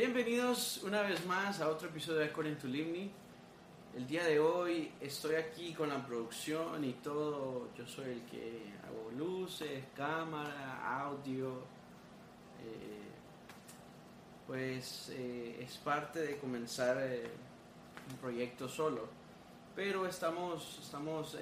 [0.00, 3.10] Bienvenidos una vez más a otro episodio de According to Limni.
[3.96, 7.70] El día de hoy estoy aquí con la producción y todo.
[7.74, 11.62] Yo soy el que hago luces, cámara, audio.
[12.62, 13.08] Eh,
[14.46, 17.30] pues eh, es parte de comenzar eh,
[18.10, 19.08] un proyecto solo.
[19.74, 21.38] Pero estamos, estamos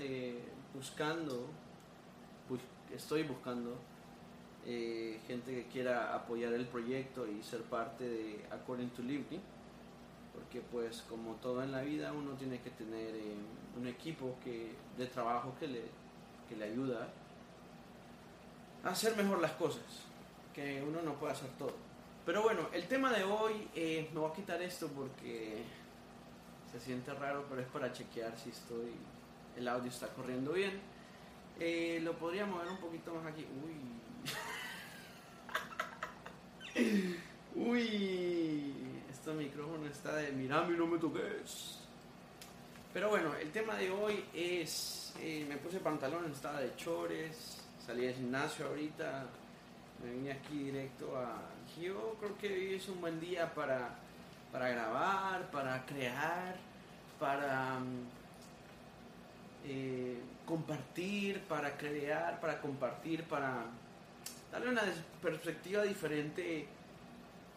[0.72, 1.48] buscando,
[2.48, 2.60] bus-
[2.94, 3.77] estoy buscando
[4.66, 9.41] eh, gente que quiera apoyar el proyecto y ser parte de According to Liberty,
[10.32, 13.34] porque pues como todo en la vida uno tiene que tener eh,
[13.78, 15.82] un equipo que, de trabajo que le,
[16.48, 17.08] que le ayuda
[18.84, 19.84] a hacer mejor las cosas,
[20.55, 21.74] que uno no puede hacer todo.
[22.24, 25.62] Pero bueno, el tema de hoy, eh, me voy a quitar esto porque
[26.72, 28.92] se siente raro, pero es para chequear si estoy,
[29.56, 30.81] el audio está corriendo bien.
[31.60, 33.47] Eh, lo podría mover un poquito más aquí.
[33.64, 33.75] Uy.
[37.55, 38.75] Uy.
[39.11, 41.78] Este micrófono está de mirame y no me toques.
[42.92, 45.14] Pero bueno, el tema de hoy es.
[45.20, 47.58] eh, me puse pantalones, estaba de chores.
[47.84, 49.27] Salí del gimnasio ahorita.
[50.03, 51.41] Me vine aquí directo a.
[51.81, 53.94] Yo creo que hoy es un buen día para,
[54.53, 56.56] para grabar, para crear,
[57.19, 57.78] para.
[57.81, 58.06] mm,
[59.66, 63.64] eh, compartir, para crear, para compartir, para
[64.55, 64.83] darle una
[65.20, 66.64] perspectiva diferente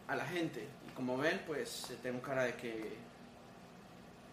[0.08, 0.68] a la gente.
[0.88, 2.96] Y como ven, pues eh, tengo cara de que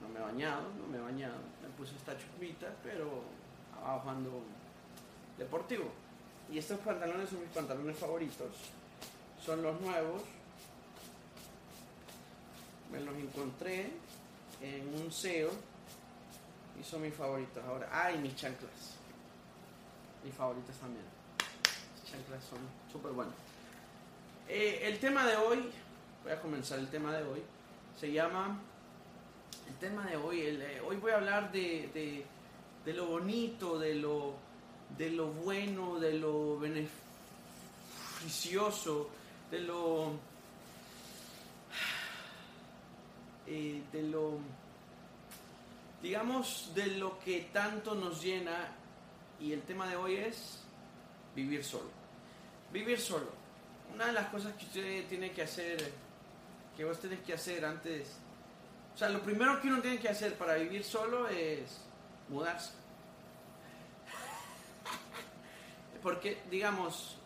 [0.00, 1.36] no me he bañado, no me he bañado.
[1.62, 3.22] Me puse esta chupita, pero
[3.82, 4.42] abajo ando
[5.36, 5.92] deportivo.
[6.50, 8.56] Y estos pantalones son mis pantalones favoritos.
[9.44, 10.22] Son los nuevos.
[12.90, 13.90] Me los encontré
[14.62, 15.50] en un SEO
[16.80, 17.90] y son mis favoritos ahora.
[17.92, 18.94] Ah, y mis chanclas.
[20.24, 21.23] Mis favoritas también.
[22.48, 22.58] Son
[22.92, 23.34] súper buenas.
[24.48, 25.70] Eh, el tema de hoy,
[26.22, 27.42] voy a comenzar el tema de hoy,
[27.98, 28.58] se llama,
[29.68, 32.24] el tema de hoy, el, eh, hoy voy a hablar de, de,
[32.84, 34.34] de lo bonito, de lo,
[34.96, 39.08] de lo bueno, de lo beneficioso,
[39.50, 40.12] de lo,
[43.46, 44.38] eh, de lo,
[46.02, 48.72] digamos, de lo que tanto nos llena
[49.40, 50.60] y el tema de hoy es
[51.34, 52.03] vivir solo.
[52.74, 53.28] Vivir solo.
[53.94, 55.92] Una de las cosas que usted tiene que hacer,
[56.76, 58.16] que vos tenés que hacer antes,
[58.92, 61.78] o sea, lo primero que uno tiene que hacer para vivir solo es
[62.28, 62.72] mudarse.
[66.02, 67.16] Porque, digamos,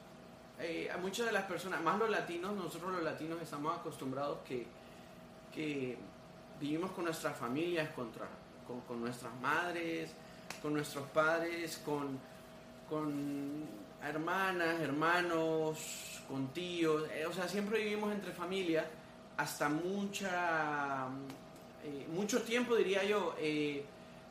[0.58, 4.66] eh, a muchas de las personas, más los latinos, nosotros los latinos estamos acostumbrados que,
[5.54, 5.96] que
[6.60, 8.10] vivimos con nuestras familias, con,
[8.86, 10.12] con nuestras madres,
[10.60, 12.18] con nuestros padres, con,
[12.86, 18.86] con hermanas, hermanos, con tíos, eh, o sea, siempre vivimos entre familia
[19.36, 21.08] hasta mucha,
[21.84, 23.84] eh, mucho tiempo, diría yo, eh,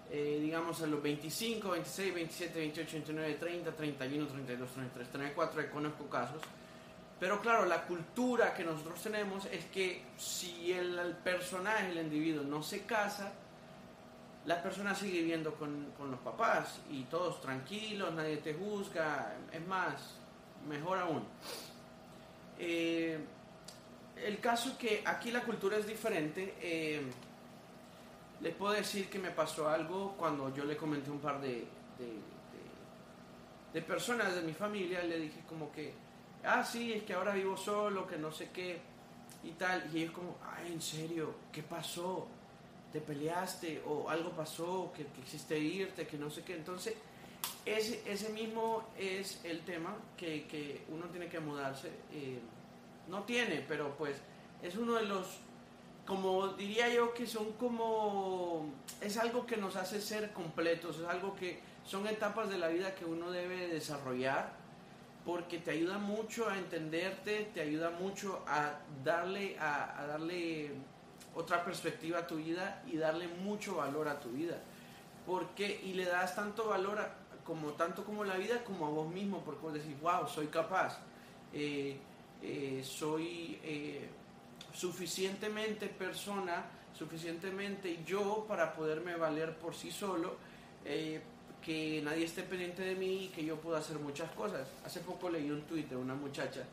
[0.09, 6.05] digamos a los 25, 26, 27, 28, 29, 30, 31, 32, 33, 34, ahí conozco
[6.09, 6.41] casos.
[7.19, 12.43] Pero claro, la cultura que nosotros tenemos es que si el, el personaje, el individuo,
[12.43, 13.33] no se casa,
[14.47, 19.65] la persona sigue viviendo con, con los papás y todos tranquilos, nadie te juzga, es
[19.67, 20.15] más,
[20.67, 21.23] mejor aún.
[22.57, 23.19] Eh,
[24.15, 26.55] el caso es que aquí la cultura es diferente.
[26.61, 27.01] eh,
[28.41, 31.65] les puedo decir que me pasó algo cuando yo le comenté a un par de,
[33.73, 35.93] de, personas de mi familia, le dije como que,
[36.43, 38.79] ah, sí, es que ahora vivo solo, que no sé qué
[39.43, 39.87] y tal.
[39.93, 42.27] Y ellos como, ay, en serio, ¿qué pasó?
[42.91, 43.81] ¿Te peleaste?
[43.85, 44.91] ¿O algo pasó?
[44.95, 46.07] ¿Que, quisiste irte?
[46.07, 46.55] Que no sé qué.
[46.55, 46.95] Entonces,
[47.65, 51.89] ese, ese mismo es el tema que, que uno tiene que mudarse.
[52.13, 52.39] eh,
[53.07, 54.17] no tiene, pero pues
[54.61, 55.39] es uno de los,
[56.05, 58.69] como diría yo, que son como,
[59.01, 62.95] es algo que nos hace ser completos, es algo que son etapas de la vida
[62.95, 64.55] que uno debe desarrollar
[65.25, 70.71] porque te ayuda mucho a entenderte, te ayuda mucho a darle, a darle
[71.37, 74.57] otra perspectiva a tu vida y darle mucho valor a tu vida.
[75.25, 76.99] Porque, y le das tanto valor
[77.45, 80.97] como tanto como la vida como a vos mismo, porque vos decís, wow, soy capaz,
[81.53, 81.97] eh,
[82.41, 84.09] eh, soy eh,
[84.73, 90.35] suficientemente persona, suficientemente yo para poderme valer por sí solo,
[91.63, 94.69] que nadie esté pendiente de mí y que yo pueda hacer muchas cosas.
[94.85, 96.63] Hace poco leí un tuit de una muchacha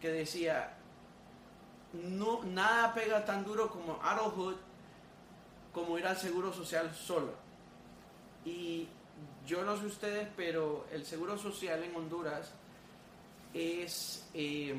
[0.00, 0.72] que decía,
[2.04, 4.56] no, nada pega tan duro como adulthood
[5.72, 7.34] como ir al seguro social solo.
[8.44, 8.88] Y
[9.46, 12.52] yo no sé ustedes, pero el seguro social en Honduras
[13.52, 14.74] es eh,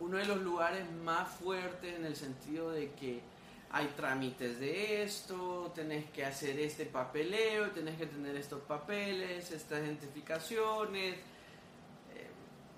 [0.00, 3.20] uno de los lugares más fuertes en el sentido de que
[3.70, 9.80] hay trámites de esto, tenés que hacer este papeleo, tenés que tener estos papeles, estas
[9.80, 11.16] identificaciones.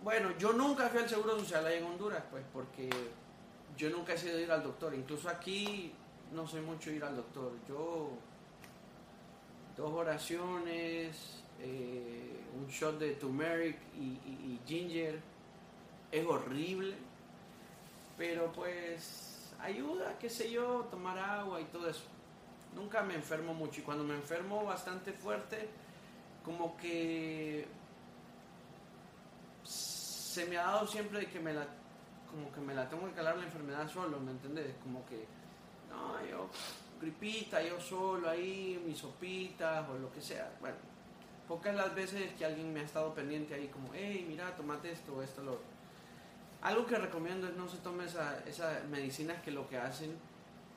[0.04, 2.90] Bueno, yo nunca fui al Seguro Social ahí en Honduras, pues, porque
[3.74, 4.94] yo nunca he sido ir al doctor.
[4.94, 5.94] Incluso aquí
[6.30, 7.52] no soy mucho ir al doctor.
[7.66, 8.10] Yo,
[9.74, 15.22] dos oraciones, eh, un shot de turmeric y ginger,
[16.12, 16.96] es horrible,
[18.18, 22.04] pero pues ayuda, qué sé yo, tomar agua y todo eso.
[22.74, 25.66] Nunca me enfermo mucho y cuando me enfermo bastante fuerte,
[26.44, 27.66] como que
[30.34, 31.64] se me ha dado siempre de que me la
[32.28, 34.74] como que me la tengo que calar la enfermedad solo, ¿me entiendes?
[34.82, 35.24] Como que
[35.88, 36.48] no, yo
[37.00, 40.50] gripita, yo solo ahí, mis sopitas o lo que sea.
[40.60, 40.74] Bueno,
[41.46, 45.22] pocas las veces que alguien me ha estado pendiente ahí como, hey, mira, tomate esto
[45.22, 45.60] esto lo.
[46.62, 50.16] Algo que recomiendo es no se tome esas medicinas que lo que hacen,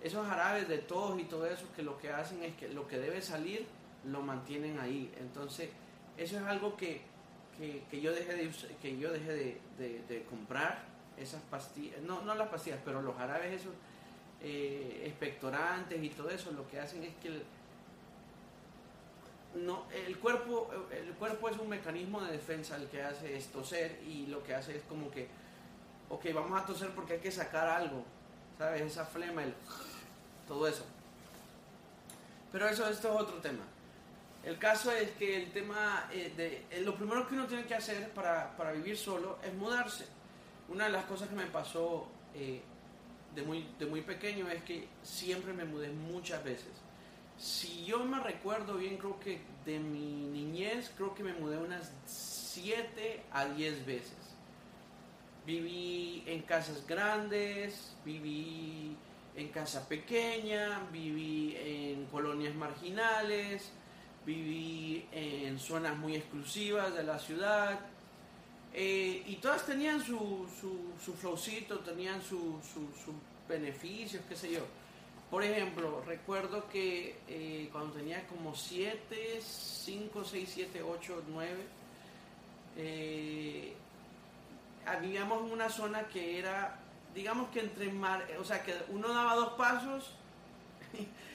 [0.01, 2.99] esos jarabes de tos y todo eso, que lo que hacen es que lo que
[2.99, 3.65] debe salir
[4.03, 5.11] lo mantienen ahí.
[5.19, 5.71] Entonces,
[6.15, 7.01] eso es algo que,
[7.57, 8.51] que, yo dejé de,
[8.81, 10.85] que yo dejé de, comprar,
[11.17, 13.73] esas pastillas, no, no las pastillas, pero los jarabes esos
[14.41, 17.43] eh, expectorantes y todo eso, lo que hacen es que el,
[19.55, 23.99] no, el cuerpo, el cuerpo es un mecanismo de defensa el que hace es toser
[24.05, 25.27] y lo que hace es como que
[26.09, 28.03] ok, vamos a toser porque hay que sacar algo,
[28.57, 28.81] ¿sabes?
[28.81, 29.53] Esa flema, el,
[30.47, 30.85] todo eso.
[32.51, 33.63] Pero eso, esto es otro tema.
[34.47, 37.75] El caso es que el tema, eh, de, eh, lo primero que uno tiene que
[37.75, 40.05] hacer para, para, vivir solo es mudarse.
[40.69, 42.61] Una de las cosas que me pasó eh,
[43.35, 46.69] de, muy, de muy pequeño es que siempre me mudé muchas veces.
[47.37, 51.91] Si yo me recuerdo bien, creo que de mi niñez, creo que me mudé unas
[52.05, 54.15] 7 a 10 veces.
[55.45, 58.95] Viví en casas grandes, viví
[59.35, 63.73] en casa pequeña, viví en colonias marginales,
[64.27, 67.79] viví en zonas muy exclusivas de la ciudad.
[68.73, 72.61] Eh, y todas tenían su, su, flowcito, tenían sus
[73.47, 74.65] beneficios, qué sé yo.
[75.31, 81.65] Por ejemplo, recuerdo que eh, cuando tenía como 7, 5, 6, 7, 8, 9,
[85.01, 86.79] vivíamos en una zona que era,
[87.15, 90.13] digamos que entre mar, o sea, que uno daba dos pasos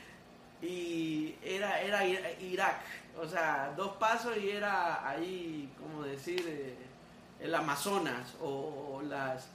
[0.62, 2.04] y era, era
[2.40, 2.80] Irak,
[3.20, 6.76] o sea, dos pasos y era ahí, como decir, eh,
[7.40, 9.48] el Amazonas o, las,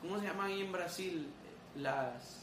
[0.00, 1.30] ¿cómo se llaman en Brasil?
[1.76, 2.40] Las...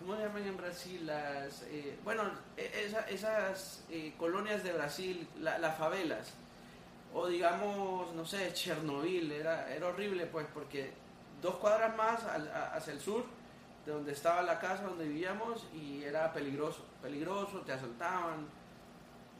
[0.00, 1.06] ¿Cómo se llaman en Brasil?
[1.06, 2.22] Las, eh, bueno,
[2.56, 6.34] e, esas eh, colonias de Brasil, las favelas
[7.14, 10.92] o digamos, no sé, Chernobyl, era, era horrible pues porque
[11.40, 12.20] dos cuadras más
[12.74, 13.24] hacia el sur
[13.88, 18.46] de donde estaba la casa donde vivíamos y era peligroso, peligroso, te asaltaban,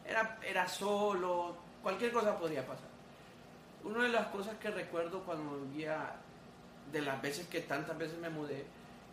[0.06, 2.89] era, era solo, cualquier cosa podría pasar.
[3.85, 6.15] Una de las cosas que recuerdo cuando vivía,
[6.90, 8.64] de las veces que tantas veces me mudé,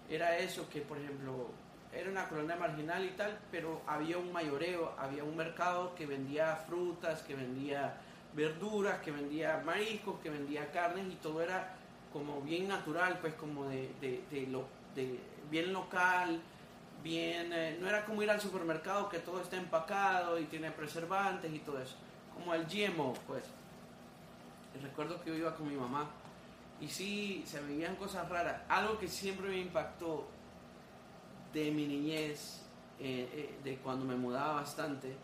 [0.09, 1.49] era eso, que por ejemplo,
[1.91, 6.55] era una colonia marginal y tal, pero había un mayoreo, había un mercado que vendía
[6.65, 7.97] frutas, que vendía
[8.33, 11.75] verduras, que vendía mariscos, que vendía carnes y todo era
[12.13, 14.65] como bien natural, pues como de, de, lo,
[14.95, 15.19] de
[15.51, 16.41] bien local,
[17.03, 21.53] bien, eh, no era como ir al supermercado que todo está empacado y tiene preservantes
[21.53, 21.95] y todo eso,
[22.33, 23.43] como el GMO, pues.
[24.81, 26.09] recuerdo que yo iba con mi mamá
[26.81, 28.61] y sí, se veían cosas raras.
[28.67, 30.27] Algo que siempre me impactó
[31.53, 32.61] de mi niñez,
[32.99, 35.15] eh, eh, de cuando me mudaba bastante,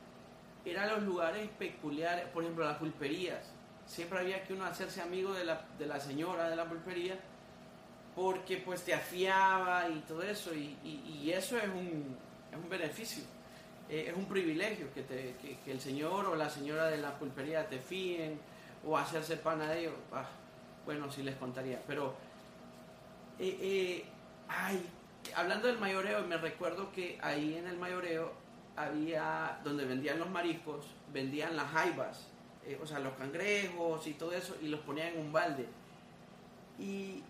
[0.64, 3.52] eran los lugares peculiares, por ejemplo las pulperías.
[3.86, 7.20] Siempre había que uno hacerse amigo de la, de la señora de la pulpería
[8.16, 12.18] porque pues te afiaba y todo eso y, eso es un,
[12.52, 13.24] es un beneficio,
[13.90, 17.68] eh, es un privilegio que, te, que, el señor o la señora de la pulpería
[17.68, 18.40] te fíen
[18.86, 19.94] o hacerse pana de ellos.
[20.12, 20.26] Ah,
[20.86, 22.16] bueno, sí les contaría, pero
[23.40, 24.06] eh, eh,
[24.48, 24.86] ay,
[25.36, 28.34] hablando del mayoreo, me recuerdo que ahí en el mayoreo
[28.76, 32.28] había, donde vendían los mariscos, vendían las jaibas,
[32.66, 35.68] eh, o sea, los cangrejos y todo eso, y los ponían en un balde.
[36.80, 37.24] Y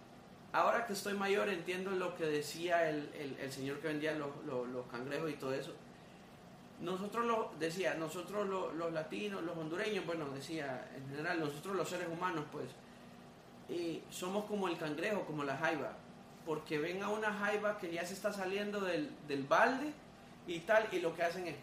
[0.53, 4.86] ahora que estoy mayor entiendo lo que decía el, el, señor que vendía los, los,
[4.88, 5.74] cangrejos y todo eso.
[6.79, 12.08] Nosotros lo decía, nosotros los, latinos, los hondureños, bueno, decía en general, nosotros los seres
[12.08, 12.65] humanos, pues,
[13.70, 15.93] eh, somos como el cangrejo, como la jaiba,
[16.46, 19.93] porque ven a una jaiba que ya se está saliendo del, del balde
[20.48, 21.55] y tal, y lo que hacen es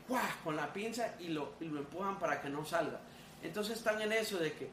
[0.44, 3.00] con la pinza y lo, lo empujan para que no salga.
[3.42, 4.70] Entonces están en eso de que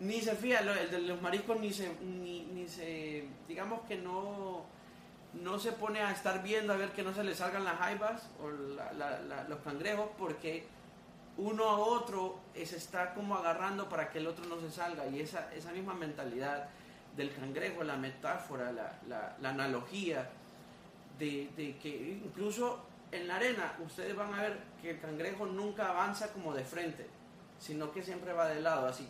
[0.00, 4.64] ni se fía, el de los mariscos ni se, ni, se, digamos que no,
[5.34, 8.28] no se pone a estar viendo a ver que no se le salgan las jaibas
[8.42, 10.66] o los cangrejos porque
[11.36, 15.06] uno a otro se está como agarrando para que el otro no se salga.
[15.06, 16.68] Y esa, esa misma mentalidad
[17.16, 20.30] del cangrejo, la metáfora, la, analogía
[21.18, 25.90] de, de que incluso en la arena ustedes van a ver que el cangrejo nunca
[25.90, 27.06] avanza como de frente,
[27.58, 29.06] sino que siempre va de lado, así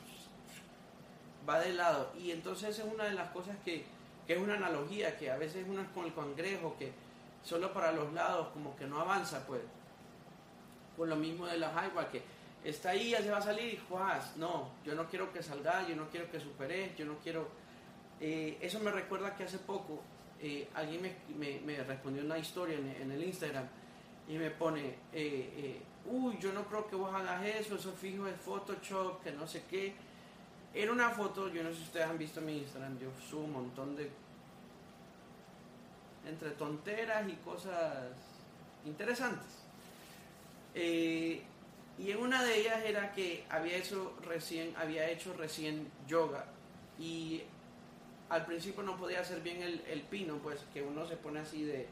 [1.49, 2.13] va de lado.
[2.19, 3.85] Y entonces es una de las cosas que,
[4.27, 6.93] es una analogía, que a veces uno es con el cangrejo, que
[7.43, 9.61] solo para los lados como que no avanza, pues.
[10.97, 12.23] Por lo mismo de la jaiba, que
[12.65, 15.87] está ahí, ya se va a salir y juas, no, yo no quiero que salga,
[15.89, 17.49] yo no quiero que supere, yo no quiero...
[18.21, 20.01] Eh, eso me recuerda que hace poco
[20.41, 23.67] eh, alguien me, respondió una historia en, el Instagram
[24.29, 28.37] y me pone, eh, uy, yo no creo que vos hagas eso, eso fijo es
[28.37, 29.95] Photoshop, que no sé qué
[30.75, 33.53] era una foto, yo no sé si ustedes han visto mi Instagram, yo subo un
[33.53, 34.11] montón de.
[36.27, 38.09] entre tonteras y cosas
[38.87, 39.65] interesantes.
[40.75, 41.43] Eh,
[41.99, 46.47] y en una de ellas era que había hecho recién, había hecho recién yoga
[46.99, 47.43] y
[48.31, 51.87] al principio no podía hacer bien el, pino, pues que uno se pone así de,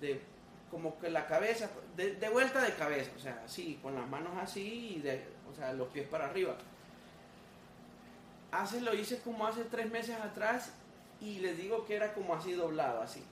[0.00, 0.18] de
[0.70, 4.32] como que la cabeza, de, de, vuelta de cabeza, o sea, así, con las manos
[4.40, 5.22] así y de,
[5.52, 6.56] o sea, los pies para arriba
[8.52, 10.70] hace, lo hice como hace tres meses atrás
[11.20, 13.24] y les digo que era como así doblado, así.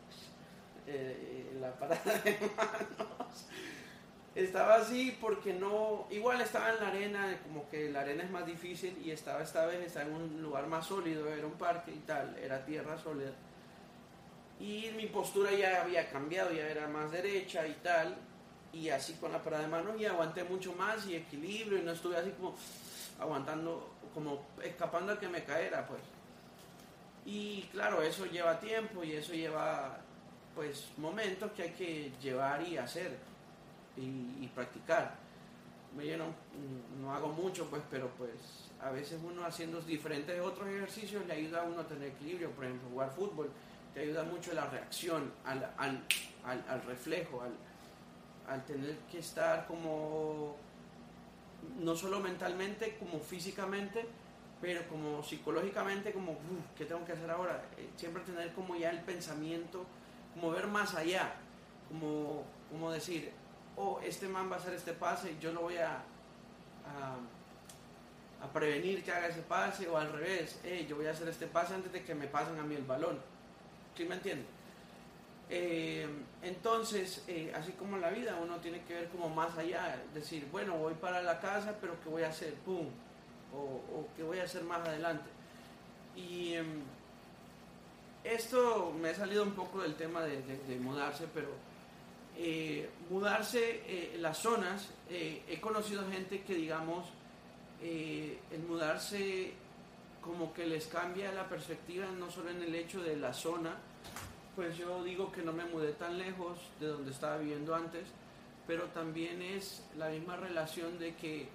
[0.87, 3.47] Eh, la parada de manos.
[4.35, 8.47] Estaba así porque no, igual estaba en la arena, como que la arena es más
[8.47, 12.37] difícil y estaba esta vez, en un lugar más sólido, era un parque y tal,
[12.39, 13.33] era tierra sólida.
[14.61, 18.17] Y mi postura ya había cambiado, ya era más derecha y tal,
[18.73, 21.93] y así con la parada de manos y aguanté mucho más y equilibrio y no
[21.93, 22.55] estuve así como
[23.19, 26.01] aguantando como escapando a que me caera, pues.
[27.25, 29.99] Y claro, eso lleva tiempo y eso lleva
[30.55, 33.17] pues momentos que hay que llevar y hacer
[33.97, 35.15] y, practicar.
[35.97, 36.27] Yo no,
[37.01, 38.31] no, hago mucho, pues, pero pues
[38.81, 42.65] a veces uno haciendo diferentes otros ejercicios le ayuda a uno a tener equilibrio, por
[42.65, 43.51] ejemplo, jugar fútbol,
[43.93, 46.03] te ayuda mucho la reacción, al, al,
[46.45, 47.53] al reflejo, al,
[48.51, 50.57] al tener que estar como
[51.79, 54.05] no solo mentalmente como físicamente,
[54.61, 56.37] pero como psicológicamente, como,
[56.77, 57.65] ¿qué tengo que hacer ahora?
[57.79, 59.87] Eh, siempre tener como ya el pensamiento,
[60.35, 61.33] como ver más allá,
[61.89, 63.33] como, como decir,
[63.77, 66.03] oh, este man va a hacer este pase, yo lo voy a,
[66.87, 67.17] a,
[68.53, 71.93] prevenir que haga ese pase, o al revés, yo voy a hacer este pase antes
[71.93, 73.19] de que me pasen a mí el balón.
[73.97, 74.45] ¿Sí me entiende?
[75.53, 76.07] Eh,
[76.43, 80.47] entonces, eh, así como en la vida, uno tiene que ver como más allá, decir,
[80.53, 82.55] bueno, voy para la casa, pero ¿qué voy a hacer?
[82.55, 82.87] ¡Pum!
[83.53, 85.29] O, ¿qué voy a hacer más adelante?
[86.15, 86.83] Y em,
[88.23, 91.49] esto me ha salido un poco del tema de, mudarse, pero
[92.39, 97.09] eh, mudarse, las zonas, he conocido gente que, digamos,
[97.83, 99.53] el mudarse
[100.21, 103.75] como que les cambia la perspectiva, no solo en el hecho de la zona,
[104.61, 108.05] pues yo digo que no me mudé tan lejos de donde estaba viviendo antes,
[108.67, 111.49] pero también es la misma relación de que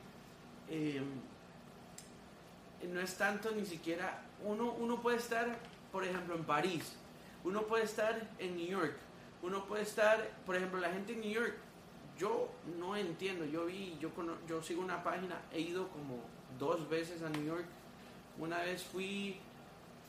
[0.71, 1.05] em,
[2.91, 5.55] no es tanto ni siquiera, uno, uno puede estar,
[5.91, 6.95] por ejemplo, en París,
[7.43, 8.95] uno puede estar en New York,
[9.43, 11.53] uno puede estar, por ejemplo, la gente en New York,
[12.17, 14.09] yo no entiendo, yo vi, yo,
[14.49, 16.21] yo sigo una página, he ido como
[16.57, 17.67] dos veces a New York,
[18.39, 19.37] una vez fui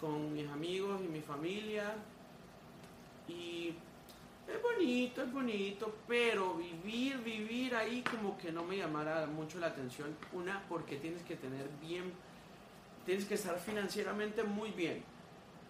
[0.01, 1.95] con mis amigos y mi familia,
[3.29, 3.75] y
[4.47, 9.69] es bonito, es bonito, pero vivir, vivir ahí como que no me llamara mucho la
[9.69, 10.17] atención.
[10.33, 12.13] Una, porque tienes que tener bien,
[13.05, 15.03] tienes que estar financieramente muy bien.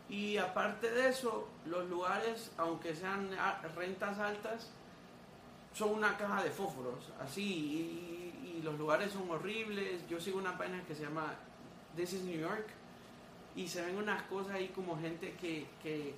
[0.09, 3.31] Y aparte de eso, los lugares, aunque sean
[3.75, 4.71] rentas altas,
[5.73, 8.23] son una caja de fósforos, así, y,
[8.63, 10.09] los lugares son horribles.
[10.09, 11.35] Yo sigo una página que se llama
[11.95, 12.67] This is New York,
[13.55, 16.15] y se ven unas cosas ahí como gente que, que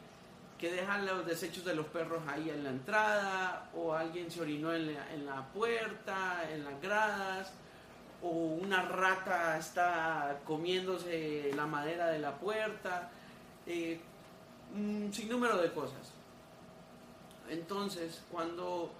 [0.58, 4.74] que dejan los desechos de los perros ahí en la entrada, o alguien se orinó
[4.74, 7.52] en la, puerta, en las gradas,
[8.20, 13.10] o una rata está comiéndose la madera de la puerta,
[13.66, 14.00] eh,
[14.74, 16.12] un sinnúmero de cosas.
[17.48, 18.92] Entonces, cuando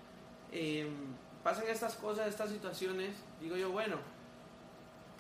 [0.53, 0.95] em,
[1.43, 3.97] pasan estas cosas, estas situaciones, digo yo, bueno,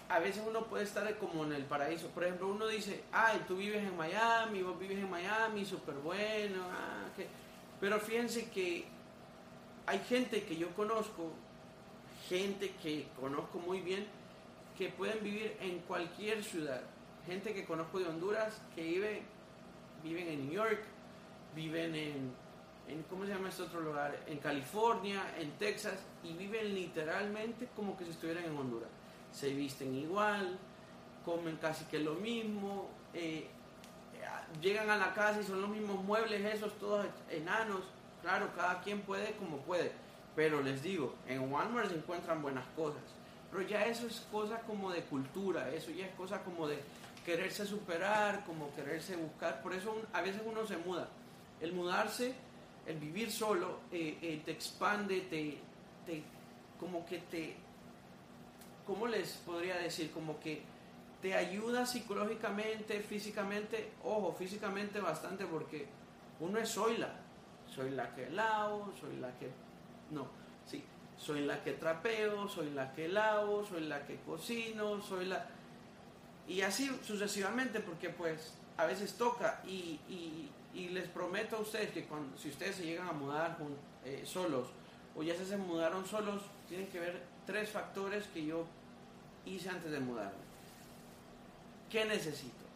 [0.08, 2.08] a veces uno puede estar como en el paraíso.
[2.08, 6.62] Por ejemplo, uno dice, ay, tú vives en Miami, vos vives en Miami, súper bueno.
[6.70, 7.06] Ah,
[7.80, 8.86] Pero fíjense que
[9.86, 11.32] hay gente que yo conozco,
[12.28, 14.06] gente que conozco muy bien,
[14.78, 16.80] que pueden vivir en cualquier ciudad.
[17.26, 19.22] Gente que conozco de Honduras que vive,
[20.02, 20.84] viven en New York,
[21.54, 22.32] viven en,
[22.88, 24.18] en, ¿cómo se llama este otro lugar?
[24.26, 28.88] En California, en Texas, y viven literalmente como que si estuvieran en Honduras.
[29.32, 30.58] Se visten igual,
[31.24, 33.48] comen casi que lo mismo, eh,
[34.60, 37.82] llegan a la casa y son los mismos muebles esos, todos enanos.
[38.22, 39.92] Claro, cada quien puede como puede,
[40.34, 43.02] pero les digo, en Walmart se encuentran buenas cosas.
[43.50, 46.80] Pero ya eso es cosa como de cultura, eso ya es cosa como de
[47.24, 49.62] quererse superar, como quererse buscar.
[49.62, 51.08] Por eso a veces uno se muda.
[51.60, 52.34] El mudarse,
[52.86, 55.58] el vivir solo, eh, eh, te expande, te,
[56.04, 56.22] te,
[56.78, 57.56] como que te,
[58.88, 60.10] ¿cómo les podría decir?
[60.10, 60.62] Como que
[61.20, 65.86] te ayuda psicológicamente, físicamente, ojo, físicamente bastante porque
[66.40, 67.12] uno es soy la,
[67.66, 69.50] soy la que lavo, soy la que,
[70.10, 70.26] no,
[70.64, 70.82] sí,
[71.18, 75.46] soy la que trapeo, soy la que lavo, soy la que cocino, soy la...
[76.46, 80.50] Y así sucesivamente porque pues a veces toca y, y,
[80.90, 83.58] les prometo a ustedes que cuando, si ustedes se llegan a mudar
[84.04, 84.68] eh, solos
[85.16, 88.64] o ya se mudaron solos, tienen que ver tres factores que yo
[89.54, 90.48] hice antes de mudarme
[91.90, 92.66] ¿Qué necesito?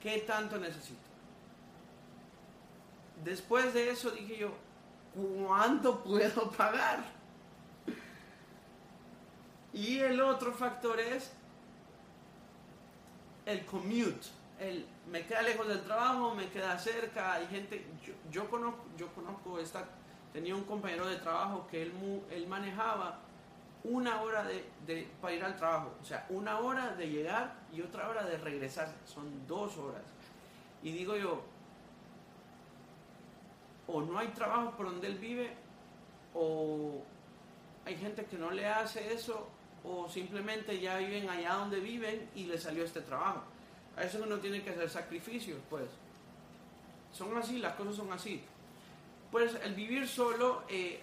[0.00, 0.98] ¿Qué tanto necesito?
[3.22, 4.52] Después de eso dije yo,
[5.14, 7.04] ¿cuánto puedo pagar?
[9.74, 11.30] Y el otro factor es
[13.44, 14.28] el commute.
[14.58, 17.86] El, me queda lejos del trabajo, me queda cerca, hay gente,
[18.30, 19.86] yo, conozco, yo conozco esta,
[20.32, 21.92] tenía un compañero de trabajo que él,
[22.30, 23.18] él manejaba
[23.84, 28.08] una hora de, para ir al trabajo, o sea, una hora de llegar y otra
[28.08, 30.02] hora de regresar, son dos horas.
[30.82, 31.42] Y digo yo,
[33.86, 35.54] o no hay trabajo por donde él vive,
[36.34, 37.02] o
[37.84, 39.48] hay gente que no le hace eso,
[39.82, 43.42] o simplemente ya viven allá donde viven y le salió este trabajo.
[43.96, 45.88] A eso uno tiene que hacer sacrificios, pues.
[47.12, 48.42] Son así, las cosas son así.
[49.30, 51.00] Pues el vivir solo, eh,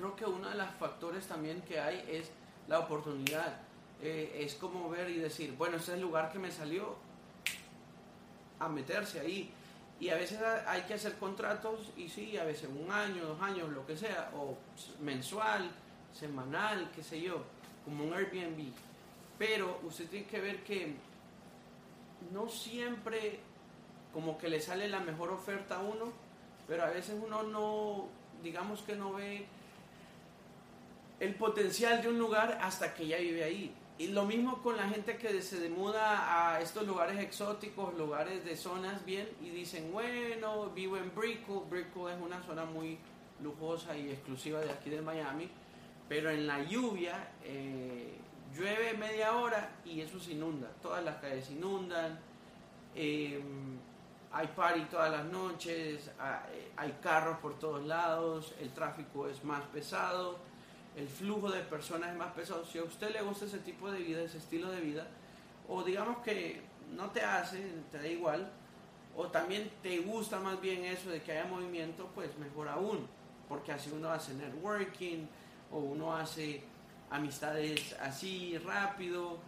[0.00, 2.30] creo que uno de los factores también que hay es
[2.68, 3.60] la oportunidad.
[4.02, 6.96] Eh, es como ver y decir, bueno, este es el lugar que me salió
[8.58, 9.52] a meterse ahí.
[10.00, 13.68] Y a veces hay que hacer contratos y sí, a veces un año, dos años,
[13.68, 14.56] lo que sea, o
[15.00, 15.70] mensual,
[16.18, 17.42] semanal, qué sé yo,
[17.84, 18.72] como un Airbnb.
[19.38, 20.94] Pero usted tiene que ver que
[22.32, 23.40] no siempre
[24.14, 26.10] como que le sale la mejor oferta a uno,
[26.66, 28.08] pero a veces uno no,
[28.42, 29.46] digamos que no ve
[31.20, 33.74] el potencial de un lugar hasta que ya vive ahí.
[33.98, 38.56] Y lo mismo con la gente que se muda a estos lugares exóticos, lugares de
[38.56, 41.60] zonas bien, y dicen, bueno, vivo en Brickell.
[41.68, 42.98] Brickell es una zona muy
[43.42, 45.50] lujosa y exclusiva de aquí de Miami,
[46.08, 48.16] pero en la lluvia eh,
[48.56, 50.68] llueve media hora y eso se inunda.
[50.80, 52.18] Todas las calles se inundan,
[52.94, 53.78] em,
[54.32, 56.10] hay party todas las noches,
[56.76, 60.49] hay carros por todos lados, el tráfico es más pesado
[60.96, 62.64] el flujo de personas es más pesado.
[62.64, 65.06] Si a usted le gusta ese tipo de vida, ese estilo de vida,
[65.68, 66.60] o digamos que
[66.96, 68.50] no te hace, te da igual,
[69.16, 73.06] o también te gusta más bien eso de que haya movimiento, pues mejor aún,
[73.48, 75.26] porque así uno hace networking,
[75.72, 76.62] o uno hace
[77.10, 79.38] amistades así rápido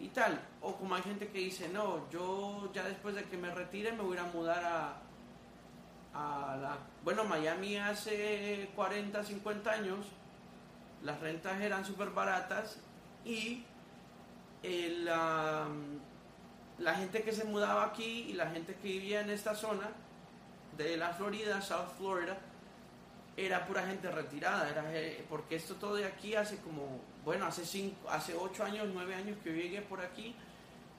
[0.00, 0.40] y tal.
[0.60, 4.02] O como hay gente que dice, no, yo ya después de que me retire me
[4.02, 5.02] voy a mudar a,
[6.14, 6.78] a la...
[7.04, 10.06] Bueno, Miami hace 40, 50 años
[11.02, 12.78] las rentas eran súper baratas
[13.24, 13.64] y
[15.04, 15.66] la,
[16.96, 19.88] gente que se mudaba aquí y la gente que vivía en esta zona
[20.76, 22.38] de la Florida, South Florida,
[23.36, 27.64] era pura gente retirada, era, eh, porque esto todo de aquí hace como, bueno, hace
[27.64, 30.34] cinco, hace ocho años, nueve años que llegué por aquí,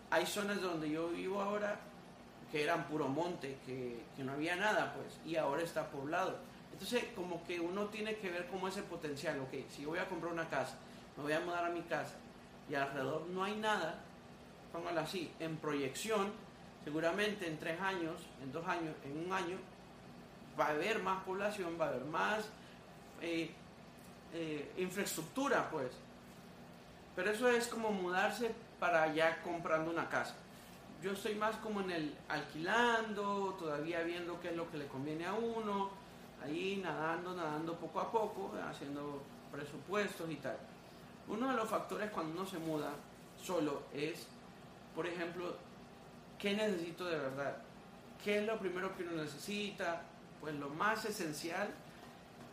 [0.09, 1.79] hay zonas donde yo vivo ahora
[2.51, 6.37] que eran puro monte, que no había nada, pues, y ahora está poblado.
[6.73, 10.33] Entonces, como que uno tiene que ver como ese potencial, ok, si voy a comprar
[10.33, 10.75] una casa,
[11.15, 12.15] me voy a mudar a mi casa
[12.69, 13.99] y alrededor no hay nada,
[14.71, 16.31] póngalo así, en proyección,
[16.83, 19.57] seguramente en tres años, en dos años, en un año,
[20.59, 22.45] va a haber más población, va a haber más
[23.21, 23.51] eh,
[24.33, 25.91] eh, infraestructura, pues.
[27.15, 30.35] Pero eso es como mudarse para ya comprando una casa.
[31.03, 35.25] Yo estoy más como en el alquilando, todavía viendo qué es lo que le conviene
[35.25, 36.02] a uno,
[36.43, 40.57] ahí nadando, nadando poco a poco, haciendo presupuestos y tal.
[41.27, 42.91] Uno de los factores cuando uno se muda
[43.41, 44.27] solo es,
[44.95, 45.55] por ejemplo,
[46.37, 47.57] ¿qué necesito de verdad?
[48.23, 50.01] ¿Qué es lo primero que uno necesita?
[50.41, 51.69] Pues lo más esencial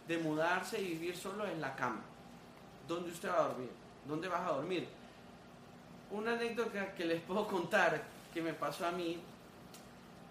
[0.06, 2.00] de mudarse y vivir solo es la cama,
[2.86, 3.70] donde usted va a dormir.
[4.06, 4.88] ¿Dónde vas a dormir?
[6.10, 9.20] Una anécdota que les puedo contar que me pasó a mí.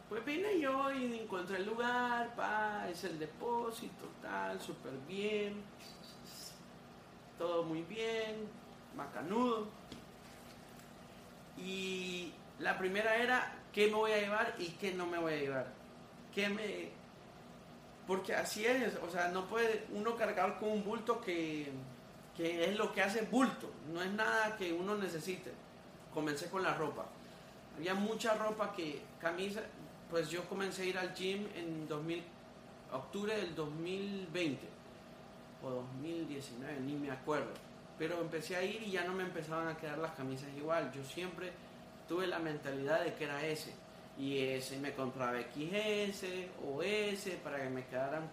[0.10, 5.62] Pues vine yo y encontré el lugar, pa, es el depósito, tal, súper bien.
[7.38, 8.50] Todo muy bien,
[8.98, 9.68] macanudo.
[11.58, 15.38] Y la primera era qué me voy a llevar y qué no me voy a
[15.38, 15.68] llevar.
[16.34, 16.90] ¿Qué me...
[18.08, 21.72] Porque así es, o sea, no puede uno cargar con un bulto que,
[22.36, 25.54] que es lo que hace bulto, no es nada que uno necesite.
[26.12, 27.06] Comencé con la ropa.
[27.78, 29.62] Había mucha ropa que, camisa,
[30.10, 32.24] pues yo comencé a ir al gym en 2000,
[32.92, 34.68] octubre del 2020
[35.64, 37.52] o 2019, ni me acuerdo.
[37.98, 40.92] Pero empecé a ir y ya no me empezaban a quedar las camisas igual.
[40.94, 41.52] Yo siempre
[42.08, 43.74] tuve la mentalidad de que era ese.
[44.18, 46.26] Y ese me compraba XS
[46.66, 48.30] o S para que me quedaran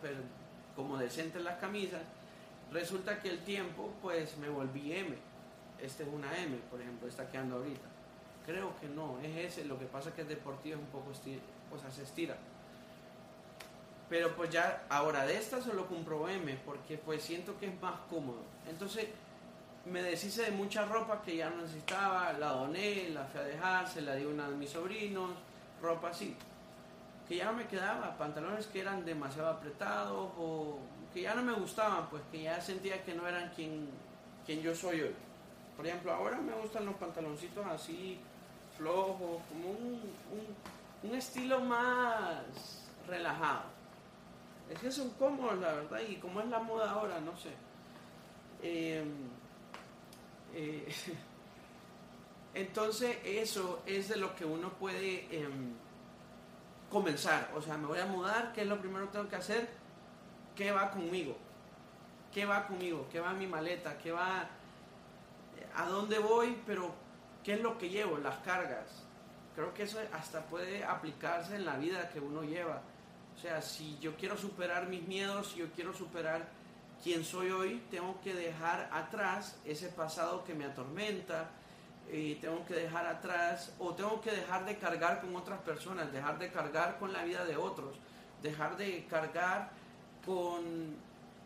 [0.75, 2.03] como decentes las camisas.
[2.73, 5.15] Resulta que el tiempo, pues me volví M.
[5.81, 7.87] Este es una M, por ejemplo, está quedando ahorita.
[8.47, 9.65] Creo que no, es ese.
[9.65, 11.11] Lo que pasa es que el deportivo es un poco
[11.95, 12.37] se estira.
[14.09, 16.27] Pero pues ya, ahora de esta solo compro
[16.65, 18.41] porque pues siento que es más cómodo.
[18.69, 19.07] Entonces,
[19.85, 23.89] me deshice de mucha ropa que ya no necesitaba, la doné, la fui a dejar,
[23.89, 25.31] se la di a uno de mis sobrinos,
[25.81, 26.37] ropa así.
[27.29, 30.79] Que ya no me quedaba, pantalones que eran demasiado apretados o
[31.13, 33.89] que ya no me gustaban, pues que ya sentía que no eran quien,
[34.45, 35.15] quien yo soy hoy.
[35.77, 38.19] Por ejemplo, ahora me gustan los pantaloncitos así,
[38.77, 40.01] flojos, como un,
[41.03, 43.65] un estilo más relajado.
[44.71, 47.51] Es que son cómodos, la verdad, y como es la moda ahora, no sé.
[48.63, 49.05] Eh,
[50.55, 50.95] eh,
[52.55, 55.73] entonces eso es de lo que uno puede em,
[56.91, 57.51] comenzar.
[57.55, 59.69] O sea, me voy a mudar, ¿qué es lo primero que tengo que hacer?
[60.57, 61.37] ¿Qué va conmigo?
[62.33, 63.07] ¿Qué va conmigo?
[63.11, 63.99] ¿Qué va mi maleta?
[63.99, 64.49] ¿Qué va?
[65.75, 66.59] ¿A dónde voy?
[66.67, 66.93] Pero
[67.45, 68.19] ¿qué es lo que llevo?
[68.19, 69.06] Las cargas.
[69.57, 72.83] Creo que eso hasta puede aplicarse en la vida que uno lleva.
[73.35, 76.47] O sea, si yo quiero superar mis miedos, si yo quiero superar
[77.03, 81.51] quien soy hoy, tengo que dejar atrás ese pasado que me atormenta,
[82.13, 86.39] y tengo que dejar atrás o tengo que dejar de cargar con otras personas, dejar
[86.39, 87.97] de cargar con la vida de otros,
[88.43, 89.71] dejar de cargar
[90.25, 90.95] con,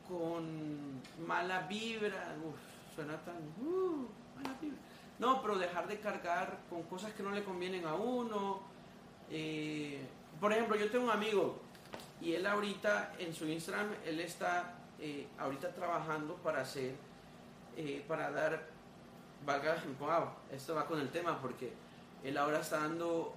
[0.08, 3.36] con mala vibra, Uf, suena tan...
[3.64, 4.78] Uh, mala vibra.
[5.20, 8.60] No, pero dejar de cargar con cosas que no le convienen a uno.
[9.30, 10.00] Eh,
[10.40, 11.60] por ejemplo, yo tengo un amigo
[12.20, 16.94] y él ahorita en su Instagram, él está eh, ahorita trabajando para hacer,
[17.76, 18.66] eh, para dar,
[19.44, 21.72] valga, wow, esto va con el tema porque
[22.24, 23.34] él ahora está dando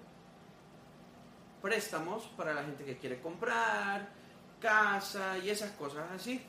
[1.62, 4.10] préstamos para la gente que quiere comprar,
[4.60, 6.42] casa y esas cosas así.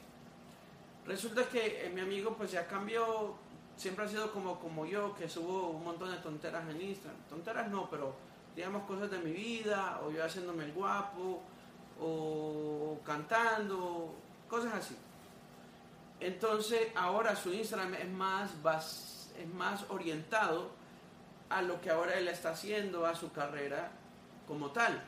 [1.06, 3.36] Resulta que eh, mi amigo pues ya cambió,
[3.76, 7.20] siempre ha sido como, como yo, que subo un montón de tonteras en Instagram.
[7.28, 8.14] Tonteras no, pero
[8.54, 11.42] digamos cosas de mi vida, o yo haciéndome el guapo,
[12.00, 14.14] o cantando,
[14.48, 14.96] cosas así.
[16.20, 18.50] Entonces ahora su Instagram es más,
[19.38, 20.70] es más orientado
[21.50, 23.90] a lo que ahora él está haciendo, a su carrera
[24.46, 25.02] como tal.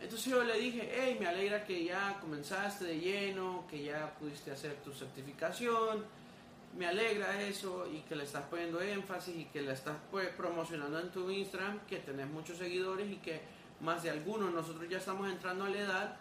[0.00, 4.50] Entonces yo le dije, hey, me alegra que ya comenzaste de lleno, que ya pudiste
[4.50, 6.04] hacer tu certificación,
[6.76, 11.00] me alegra eso y que le estás poniendo énfasis y que le estás pues, promocionando
[11.00, 13.40] en tu Instagram, que tenés muchos seguidores y que
[13.80, 16.16] más de algunos, nosotros ya estamos entrando a la edad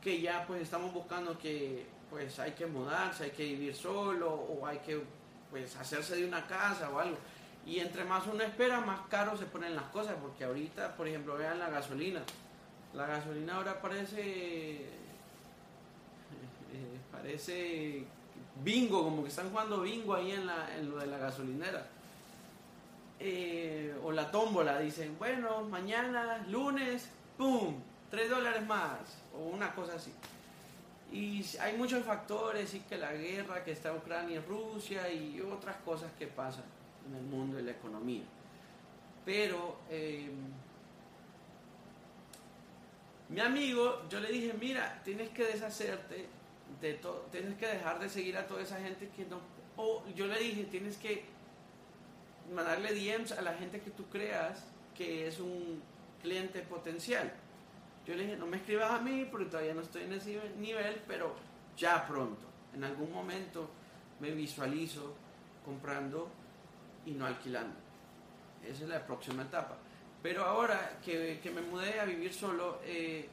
[0.00, 4.66] que ya pues estamos buscando que pues hay que mudarse, hay que vivir solo o
[4.66, 5.02] hay que
[5.50, 7.18] pues hacerse de una casa o algo.
[7.66, 11.36] Y entre más uno espera, más caro se ponen las cosas, porque ahorita, por ejemplo,
[11.36, 12.22] vean la gasolina.
[12.94, 14.86] La gasolina ahora parece
[16.72, 18.06] eh, parece
[18.62, 21.86] bingo, como que están jugando bingo ahí en, la, en lo de la gasolinera.
[23.20, 27.74] Eh, o la tómbola, dicen, bueno, mañana, lunes, ¡pum!
[28.10, 29.00] 3 dólares más,
[29.34, 30.12] o una cosa así.
[31.12, 35.76] Y hay muchos factores, y que la guerra que está Ucrania y Rusia y otras
[35.84, 36.64] cosas que pasan
[37.08, 38.22] en el mundo de la economía.
[39.24, 40.30] Pero eh,
[43.28, 46.37] mi amigo, yo le dije, mira, tienes que deshacerte
[46.80, 49.40] tienes que dejar de seguir a toda esa gente que no...
[49.76, 51.24] O yo le dije, tienes que
[52.52, 54.64] mandarle DMs a la gente que tú creas
[54.96, 55.82] que es un
[56.20, 57.32] cliente potencial.
[58.06, 61.02] Yo le dije, no me escribas a mí porque todavía no estoy en ese nivel,
[61.06, 61.34] pero
[61.76, 63.68] ya pronto, en algún momento
[64.20, 65.14] me visualizo
[65.64, 66.28] comprando
[67.06, 67.76] y no alquilando.
[68.66, 69.76] Esa es la próxima etapa.
[70.22, 73.28] Pero ahora que, que me mudé a vivir solo, eh,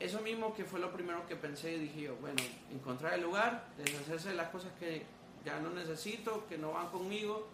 [0.00, 4.30] eso mismo que fue lo primero que pensé, dije yo, bueno, encontrar el lugar, deshacerse
[4.30, 5.04] de las cosas que
[5.44, 7.48] ya no necesito, que no van conmigo.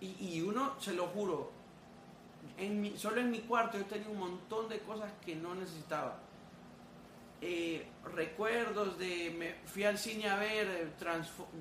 [0.00, 1.50] Y, y uno, se lo juro,
[2.96, 6.18] solo en mi cuarto yo tenía un montón de cosas que no necesitaba.
[7.42, 10.88] Eh, recuerdos de, me fui al cine a ver, eh,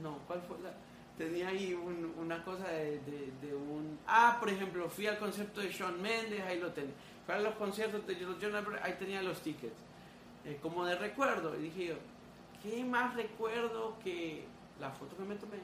[0.02, 0.74] no, ¿cuál fue la?
[1.18, 4.00] Tenía ahí una cosa de, un...
[4.06, 6.94] Ah, por ejemplo, fui al concierto de Sean Mendes, ahí lo tenía.
[7.26, 9.74] Fui a los conciertos de John ahí tenía los tickets.
[10.46, 11.58] Eh, como de recuerdo.
[11.58, 11.96] Y dije yo,
[12.62, 14.46] ¿qué más recuerdo que
[14.80, 15.58] la foto que me tomé?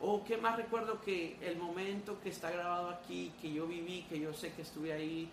[0.00, 4.20] ¿O qué más recuerdo que el momento que está grabado aquí, que yo viví, que
[4.20, 5.28] yo sé que estuve ahí?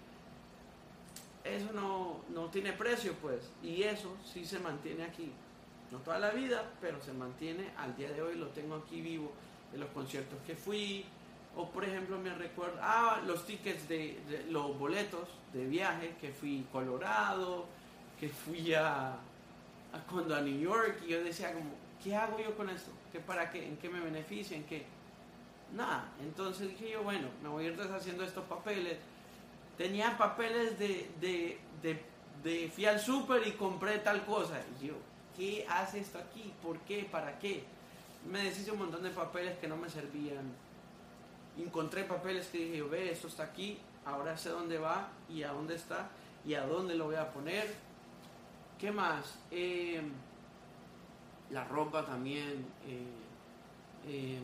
[1.43, 3.51] Eso no, no tiene precio, pues.
[3.61, 5.31] Y eso sí se mantiene aquí.
[5.91, 9.31] No toda la vida, pero se mantiene al día de hoy, lo tengo aquí vivo,
[9.71, 11.05] de los conciertos que fui.
[11.57, 16.65] O por ejemplo me recuerdo, ah, los tickets de, los boletos de viaje, que fui
[16.67, 17.65] a Colorado,
[18.19, 19.15] que fui a,
[20.09, 21.71] cuando a New York, y yo decía como,
[22.03, 22.91] ¿qué hago yo con esto?
[23.11, 23.65] ¿Qué para qué?
[23.65, 24.57] ¿En qué me beneficia?
[24.57, 24.85] ¿En qué?
[25.73, 26.09] Nada.
[26.21, 28.97] Entonces dije yo, bueno, me voy a ir deshaciendo estos papeles.
[29.77, 32.01] Tenía papeles de, de, de,
[32.43, 34.61] de fui al súper y compré tal cosa.
[34.81, 34.93] Y yo,
[35.37, 36.53] ¿qué hace esto aquí?
[36.61, 37.07] ¿Por qué?
[37.09, 37.63] ¿Para qué?
[38.29, 40.51] Me deshice un montón de papeles que no me servían.
[41.57, 45.75] Encontré papeles que dije, ve, esto está aquí, ahora sé dónde va y a dónde
[45.75, 46.09] está
[46.45, 47.73] y a dónde lo voy a poner.
[48.77, 49.39] ¿Qué más?
[49.51, 50.01] Eh,
[51.51, 53.07] la ropa también, eh,
[54.07, 54.39] eh,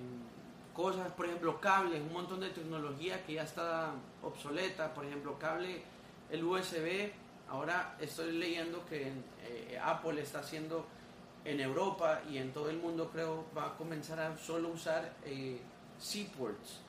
[0.73, 5.81] cosas, por ejemplo, cables, un montón de tecnología que ya está obsoleta, por ejemplo, cable,
[6.29, 7.11] el USB,
[7.49, 9.11] ahora estoy leyendo que
[9.43, 10.85] eh, Apple está haciendo
[11.43, 15.13] en Europa y en todo el mundo creo va a comenzar a solo usar
[15.97, 16.79] Seaports,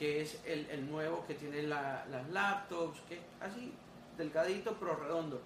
[0.00, 3.70] que es el, nuevo que tiene las laptops, que así
[4.16, 5.42] delgadito pero redondo.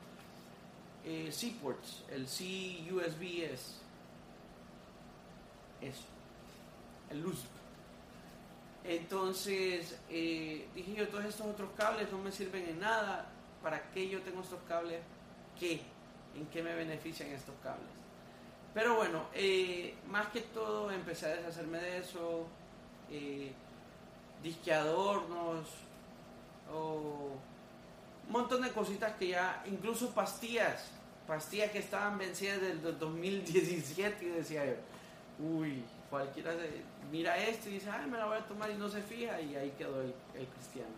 [1.31, 3.81] Seaports, el C USB es
[5.83, 6.05] eso,
[7.11, 7.41] el luz.
[8.85, 13.27] Entonces eh, dije yo, todos estos otros cables no me sirven en nada.
[13.61, 15.01] ¿Para qué yo tengo estos cables?
[15.59, 15.81] ¿Qué?
[16.37, 17.89] ¿En qué me benefician estos cables?
[18.73, 22.47] Pero bueno, eh, más que todo empecé a deshacerme de eso.
[23.11, 23.53] Eh,
[24.45, 25.67] disque adornos
[26.71, 27.33] o
[28.27, 30.91] un montón de cositas que ya, incluso pastillas,
[31.27, 34.75] pastillas que estaban vencidas desde el 2017 y decía yo,
[35.39, 36.53] uy, cualquiera
[37.11, 39.57] mira esto y dice, ay, me la voy a tomar y no se fija y
[39.57, 40.15] ahí quedó el,
[40.55, 40.93] cristiano.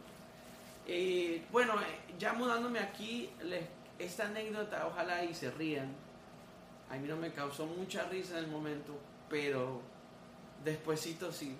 [0.88, 3.30] Eh, bueno, eh, ya mudándome aquí,
[3.98, 5.92] esta anécdota, ojalá y se rían.
[6.90, 9.80] A mí no me causó mucha risa en el momento, pero
[10.64, 11.56] despuesito sí.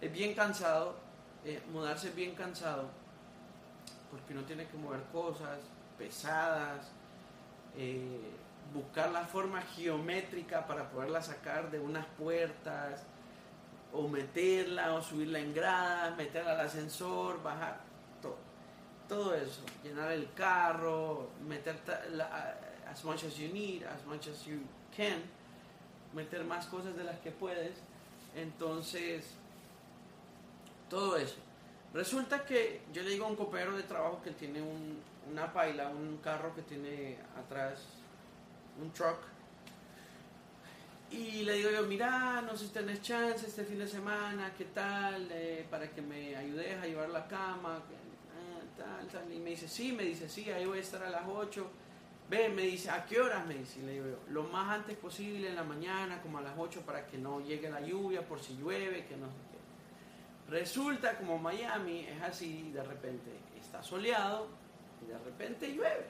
[0.00, 1.07] Es bien cansado,
[1.48, 2.88] eh, mudarse bien cansado,
[4.10, 5.58] porque uno tiene que mover cosas
[5.96, 6.90] pesadas,
[8.74, 13.04] buscar la forma geométrica para poderla sacar de unas puertas,
[13.92, 17.80] o meterla, o subirla en gradas, meterla al ascensor, bajar,
[18.20, 18.36] todo.
[19.08, 21.76] Todo eso, llenar el carro, meter
[22.90, 24.60] as much as you need, as much as you
[24.94, 25.22] can,
[26.12, 27.78] meter más cosas de las que puedes.
[28.36, 29.24] Entonces,
[30.88, 31.36] todo eso.
[31.94, 34.62] Resulta que yo le digo a un copero de trabajo que tiene
[35.30, 37.82] una paila, un carro que tiene atrás
[38.80, 39.18] un truck.
[41.10, 44.66] Y le digo yo, mira, no sé si tenés chance este fin de semana, ¿qué
[44.66, 45.28] tal?
[45.32, 49.32] Eh, para que me ayudes a llevar la cama, ah, tal, tal.
[49.32, 51.66] Y me dice, sí, me dice, sí, ahí voy a estar a las 8.
[52.28, 53.46] Ve, me dice, ¿a qué horas?
[53.46, 56.42] Me dice, y le digo yo, lo más antes posible en la mañana, como a
[56.42, 59.28] las 8, para que no llegue la lluvia, por si llueve, que no.
[60.48, 63.30] Resulta como Miami es así, de repente
[63.60, 64.48] está soleado
[65.02, 66.06] y de repente llueve.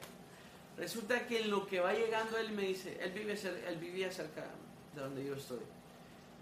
[0.76, 3.34] Resulta que en lo que va llegando él me dice, él, vive
[3.66, 4.44] él vivía cerca
[4.94, 5.58] de donde yo estoy.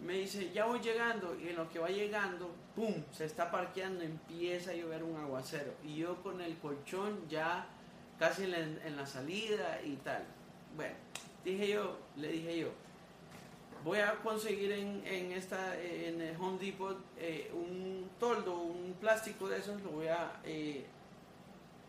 [0.05, 3.03] Me dice, ya voy llegando y en lo que va llegando, ¡pum!
[3.13, 5.73] Se está parqueando, empieza a llover un aguacero.
[5.83, 7.67] Y yo con el colchón ya
[8.19, 10.23] casi en la, salida y tal.
[10.77, 10.95] Bueno,
[11.45, 12.69] dije yo, le dije yo,
[13.87, 19.59] voy a conseguir en, esta, en el Home Depot eh, un toldo, un plástico de
[19.59, 20.85] esos, lo voy a, eh,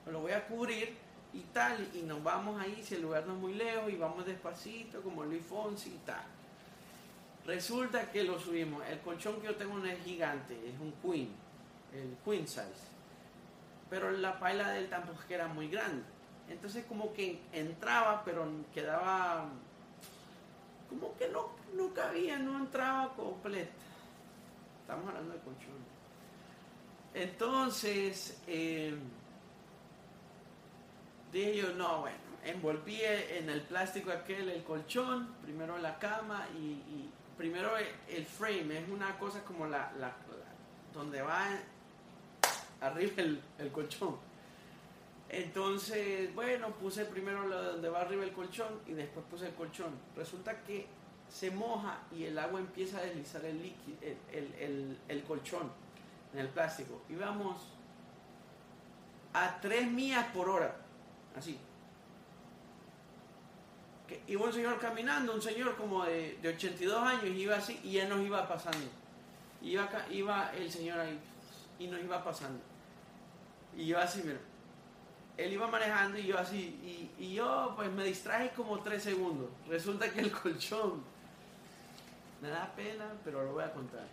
[0.05, 0.95] lo voy a cubrir
[1.33, 4.27] y tal, y nos vamos ahí, si el lugar no es muy lejos, y vamos
[4.27, 6.23] despacito, como Luis Fonsi y tal.
[7.47, 8.85] Resulta que lo subimos.
[8.87, 11.29] El colchón que yo tengo no es gigante, es un queen,
[11.93, 12.91] el queen size.
[13.89, 16.03] Pero la paila de él tampoco era muy grande.
[16.47, 19.49] Entonces como que entraba, pero quedaba
[20.89, 23.71] como que no, no cabía, no entraba completa.
[24.81, 25.87] Estamos hablando de colchón.
[27.13, 28.95] Entonces, eh,
[31.31, 37.09] dije yo, no, bueno, envolví en el plástico aquel el colchón, primero la cama y,
[37.37, 37.71] primero
[38.07, 40.15] el frame es una cosa como la, la- la-
[40.93, 41.47] donde va
[42.81, 44.17] arriba el, el colchón.
[45.29, 49.91] Entonces, bueno, puse primero lo donde va arriba el colchón y después puse el colchón.
[50.15, 50.87] Resulta que
[51.29, 54.17] se moja y el agua empieza a deslizar el líquido, el,
[54.57, 55.69] el- el- colchón
[56.33, 57.01] en el plástico.
[57.09, 57.15] Y
[59.33, 60.75] a 3 millas por hora,
[61.35, 61.59] así.
[64.27, 68.07] Iba un señor caminando, un señor como de, de 82 años, iba así y él
[68.07, 68.87] nos iba pasando.
[69.61, 71.19] Iba, iba el señor ahí
[71.77, 72.59] y nos iba pasando.
[73.75, 74.39] Y yo así, mira.
[75.37, 77.11] Él iba manejando y yo así.
[77.17, 79.49] Y, y yo pues me distraje como tres segundos.
[79.69, 81.03] Resulta que el colchón,
[82.41, 84.05] me da pena, pero lo voy a contar.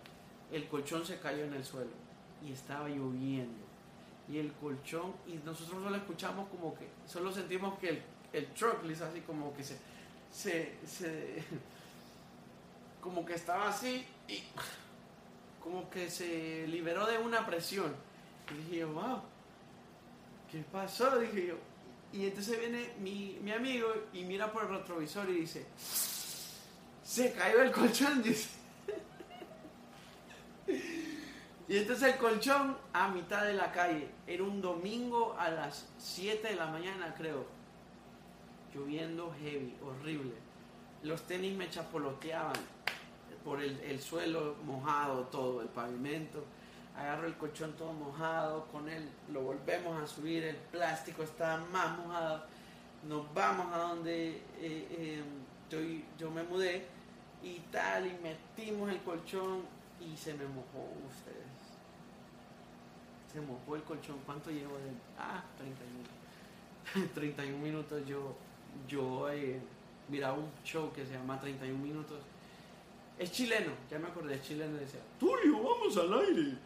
[0.52, 1.90] El colchón se cayó en el suelo
[2.44, 3.64] y estaba lloviendo.
[4.28, 8.82] Y el colchón, y nosotros solo escuchamos como que, solo sentimos que el, el truck
[8.84, 9.78] le hizo así como que se,
[10.30, 11.44] se, se,
[13.00, 14.42] como que estaba así y
[15.62, 17.94] como que se liberó de una presión.
[18.50, 19.20] Y dije wow,
[20.54, 21.18] ¿qué pasó?
[21.18, 21.54] Dije yo.
[22.12, 25.66] Y entonces viene mi, mi amigo y mira por el retrovisor y dice,
[27.02, 28.50] se cayó el colchón, dice.
[31.66, 34.08] Y entonces el colchón a mitad de la calle.
[34.28, 37.46] Era un domingo a las 7 de la mañana, creo.
[38.72, 40.34] Lloviendo heavy, horrible.
[41.02, 42.54] Los tenis me chapoloteaban
[43.44, 46.44] por el, el suelo mojado, todo, el pavimento.
[46.96, 51.98] Agarro el colchón todo mojado, con él lo volvemos a subir, el plástico está más
[51.98, 52.44] mojado.
[53.08, 55.22] Nos vamos a donde eh, eh,
[55.68, 55.78] yo,
[56.18, 56.86] yo me mudé
[57.42, 59.62] y tal, y metimos el colchón
[60.00, 61.44] y se me mojó ustedes.
[63.32, 64.16] Se mojó el colchón.
[64.24, 64.92] ¿Cuánto llevo de.?
[65.18, 67.10] Ah, 31.
[67.14, 68.06] 31 minutos.
[68.06, 68.36] Yo,
[68.86, 69.60] yo eh,
[70.08, 72.18] miraba un show que se llama 31 minutos.
[73.18, 74.76] Es chileno, ya me acordé, es chileno.
[74.76, 76.56] Decía, Tulio, vamos al aire.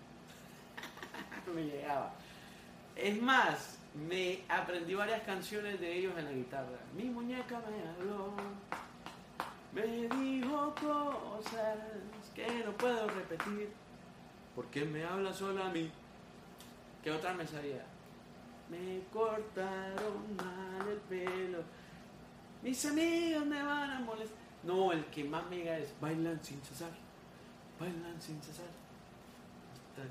[1.49, 2.13] Me llegaba.
[2.97, 6.79] Es más, me aprendí varias canciones de ellos en la guitarra.
[6.97, 8.33] Mi muñeca me habló,
[9.73, 11.79] me dijo cosas
[12.35, 13.71] que no puedo repetir.
[14.55, 15.91] porque me habla solo a mí?
[17.03, 17.85] ¿Qué otra me sabía?
[18.69, 21.63] Me cortaron mal el pelo.
[22.63, 24.37] Mis amigos me van a molestar.
[24.65, 26.91] No, el que más me es bailan sin cesar.
[27.79, 28.67] Bailan sin cesar.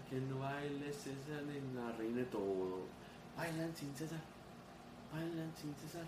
[0.09, 2.85] Que no baile César en la reina de todo.
[3.37, 4.19] Bailan sin cesar.
[5.13, 6.05] Bailan sin cesar.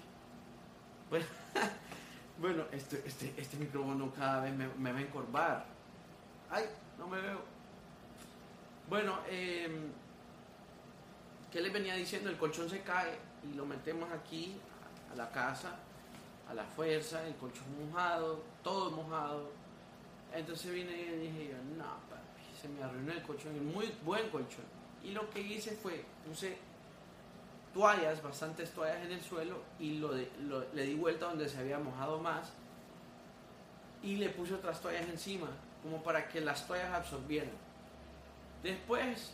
[1.09, 1.25] Bueno,
[2.39, 5.65] bueno este, este, este micrófono cada vez me, va a encorvar.
[6.49, 6.65] Ay,
[6.97, 7.41] no me veo.
[8.89, 9.69] Bueno, eh,
[11.51, 12.29] ¿qué les venía diciendo?
[12.29, 13.17] El colchón se cae
[13.49, 14.57] y lo metemos aquí
[15.13, 15.75] a la casa,
[16.49, 19.51] a la fuerza, el colchón mojado, todo mojado.
[20.33, 22.08] Entonces vine y dije yo, no,
[22.61, 24.65] se me arruinó el colchón, y muy buen colchón.
[25.03, 26.57] Y lo que hice fue, puse
[27.73, 31.57] toallas, bastantes toallas en el suelo y lo, de- lo- le di vuelta donde se
[31.59, 32.49] había mojado más
[34.03, 35.47] y le puse otras toallas encima,
[35.83, 37.51] como para que las toallas absorbieran.
[38.63, 39.31] Después,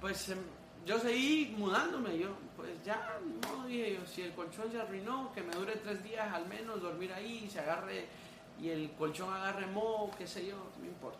[0.00, 0.38] pues em,
[0.86, 5.42] yo seguí mudándome, yo pues ya, no dije yo, si el colchón se arruinó, que
[5.42, 8.06] me dure tres días al menos dormir ahí se agarre
[8.60, 11.18] y el colchón agarre moho, qué sé yo, no importa.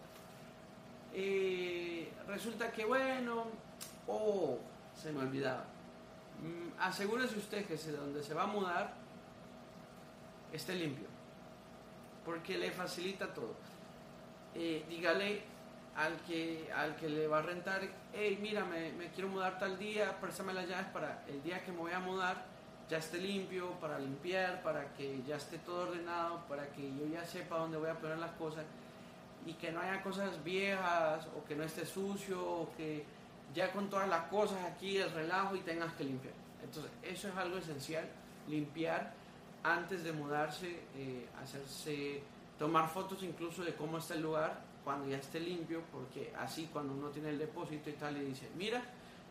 [2.29, 3.47] Resulta que bueno,
[4.07, 4.59] oh,
[4.95, 5.65] se me olvidaba.
[6.43, 8.95] Mm, asegúrese usted que donde se va a mudar
[10.53, 11.09] esté limpio,
[12.25, 13.55] porque le facilita todo.
[14.55, 15.43] Eh, dígale
[15.97, 17.81] al que, al que le va a rentar,
[18.13, 21.73] hey, mira, me, me quiero mudar tal día, préstame las llaves para el día que
[21.73, 22.45] me voy a mudar,
[22.89, 27.25] ya esté limpio, para limpiar, para que ya esté todo ordenado, para que yo ya
[27.25, 28.65] sepa dónde voy a poner las cosas
[29.47, 33.05] y que no haya cosas viejas o que no esté sucio o que
[33.55, 36.35] ya con todas las cosas aquí el relajo y tengas que limpiar.
[36.63, 38.09] Entonces, eso es algo esencial,
[38.49, 39.13] limpiar
[39.63, 42.23] antes de mudarse, eh, hacerse,
[42.59, 46.95] tomar fotos incluso de cómo está el lugar cuando ya esté limpio, porque así cuando
[46.95, 48.83] uno tiene el depósito y tal y dice, mira,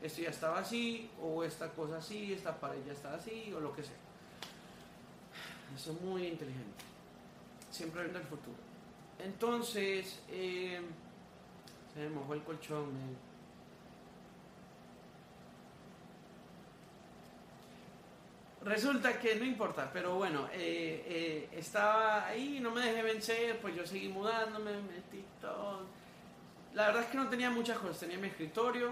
[0.02, 3.74] esto ya estaba así, o esta cosa así, esta pared ya está así, o lo
[3.74, 3.96] que sea.
[5.76, 6.84] Eso es muy inteligente.
[7.72, 8.58] Siempre viendo el futuro.
[9.20, 10.82] Entonces, eh,
[11.94, 12.94] se me mojó el colchón.
[12.94, 13.28] man.
[18.68, 23.74] Resulta que no importa, pero bueno, eh, eh, estaba ahí, no me dejé vencer, pues
[23.74, 25.84] yo seguí mudándome, metí todo.
[26.74, 28.92] La verdad es que no tenía muchas cosas, tenía mi escritorio,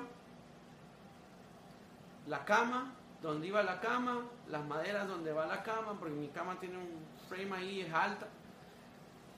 [2.28, 6.58] la cama, donde iba la cama, las maderas donde va la cama, porque mi cama
[6.58, 8.28] tiene un frame ahí, es alta.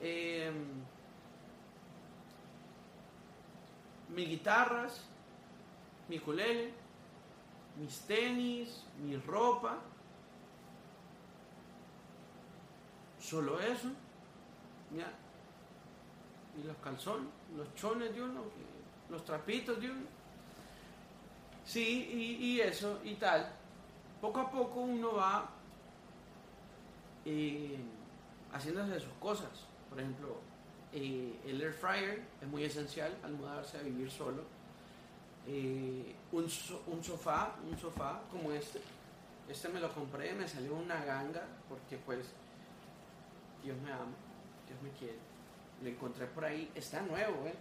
[0.00, 0.52] Eh,
[4.08, 5.04] mis guitarras,
[6.08, 6.72] mi culele,
[7.76, 9.78] mis tenis, mi ropa.
[13.20, 13.88] Solo eso.
[14.96, 15.12] ¿ya?
[16.58, 18.42] Y los calzones, los chones de uno,
[19.10, 20.06] los trapitos de uno.
[21.64, 23.46] Sí, y, y eso y tal.
[24.20, 25.48] Poco a poco uno va
[27.24, 27.78] eh,
[28.52, 29.67] haciéndose sus cosas.
[29.88, 30.36] Por ejemplo,
[30.92, 34.42] eh, el air fryer es muy esencial al mudarse a vivir solo.
[35.46, 38.80] Eh, un, so- un sofá, un sofá como este.
[39.48, 42.26] Este me lo compré, me salió una ganga porque pues
[43.64, 44.12] Dios me ama,
[44.68, 45.16] Dios me quiere.
[45.82, 47.54] Lo encontré por ahí, está nuevo, ¿eh?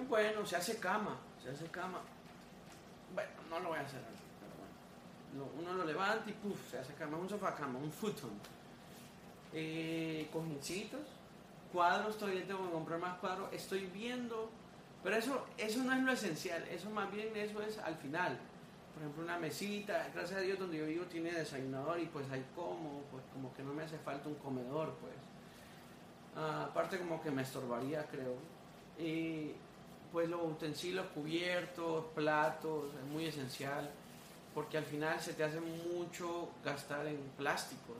[0.00, 2.00] Es bueno, se hace cama, se hace cama.
[3.14, 4.00] Bueno, no lo voy a hacer
[4.40, 5.60] pero bueno.
[5.60, 8.30] Uno lo levanta y puff, se hace cama, un sofá cama, un futon.
[9.54, 11.00] Eh, cojincitos,
[11.72, 13.52] cuadros, todavía tengo que comprar más cuadros.
[13.52, 14.50] Estoy viendo,
[15.02, 18.36] pero eso, eso no es lo esencial, eso más bien eso es al final.
[18.94, 22.44] Por ejemplo, una mesita, gracias a Dios donde yo vivo tiene desayunador y pues hay
[22.54, 25.14] como, pues como que no me hace falta un comedor, pues.
[26.36, 28.34] Ah, aparte como que me estorbaría, creo.
[28.98, 29.52] Y
[30.12, 33.90] pues los utensilios cubiertos, platos, es muy esencial,
[34.54, 37.96] porque al final se te hace mucho gastar en plásticos,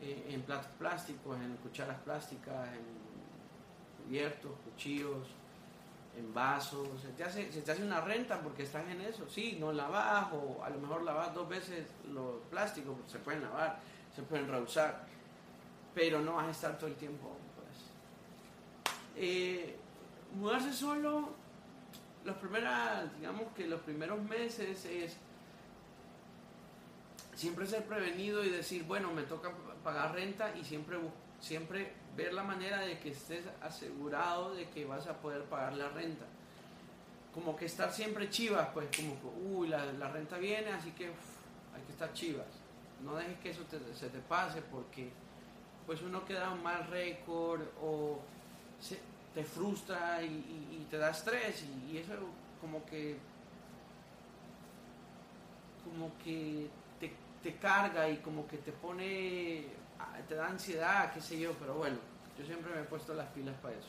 [0.00, 5.26] eh, en platos plásticos, en cucharas plásticas, en cubiertos, cuchillos,
[6.16, 10.62] en vasos, se te hace, una renta porque estás en eso, sí, no lavas o
[10.64, 13.78] a lo mejor lavas dos veces los plásticos, porque se pueden lavar,
[14.14, 15.04] se pueden reusar,
[15.94, 17.90] pero no vas a estar todo el tiempo, pues.
[19.16, 19.76] Eh,
[20.34, 21.30] mudarse solo,
[22.24, 25.16] los primeras, digamos que los primeros meses es
[27.38, 29.52] siempre ser prevenido y decir, bueno, me toca
[29.84, 30.98] pagar renta y siempre,
[31.40, 35.88] siempre ver la manera de que estés asegurado de que vas a poder pagar la
[35.90, 36.24] renta.
[37.32, 39.16] Como que estar siempre chivas, pues como,
[39.56, 42.46] uy, la, la renta viene, así que hay que estar chivas.
[43.04, 43.62] No dejes que eso
[43.94, 45.08] se te pase porque
[45.86, 48.18] pues uno queda un mal récord o
[48.80, 49.00] se-
[49.32, 52.14] te frustra y te da estrés y, y eso
[52.60, 53.16] como que
[55.84, 56.68] como que
[57.42, 59.64] te, carga y como que te pone
[59.98, 61.98] ah, te da ansiedad qué sé yo pero bueno
[62.38, 63.88] yo siempre me he puesto las pilas para eso.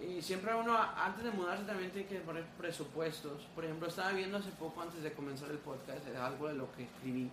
[0.00, 3.42] Y siempre uno antes de mudarse también tiene que poner presupuestos.
[3.54, 6.72] Por ejemplo estaba viendo hace poco antes de comenzar el podcast es algo de lo
[6.72, 7.30] que escribí.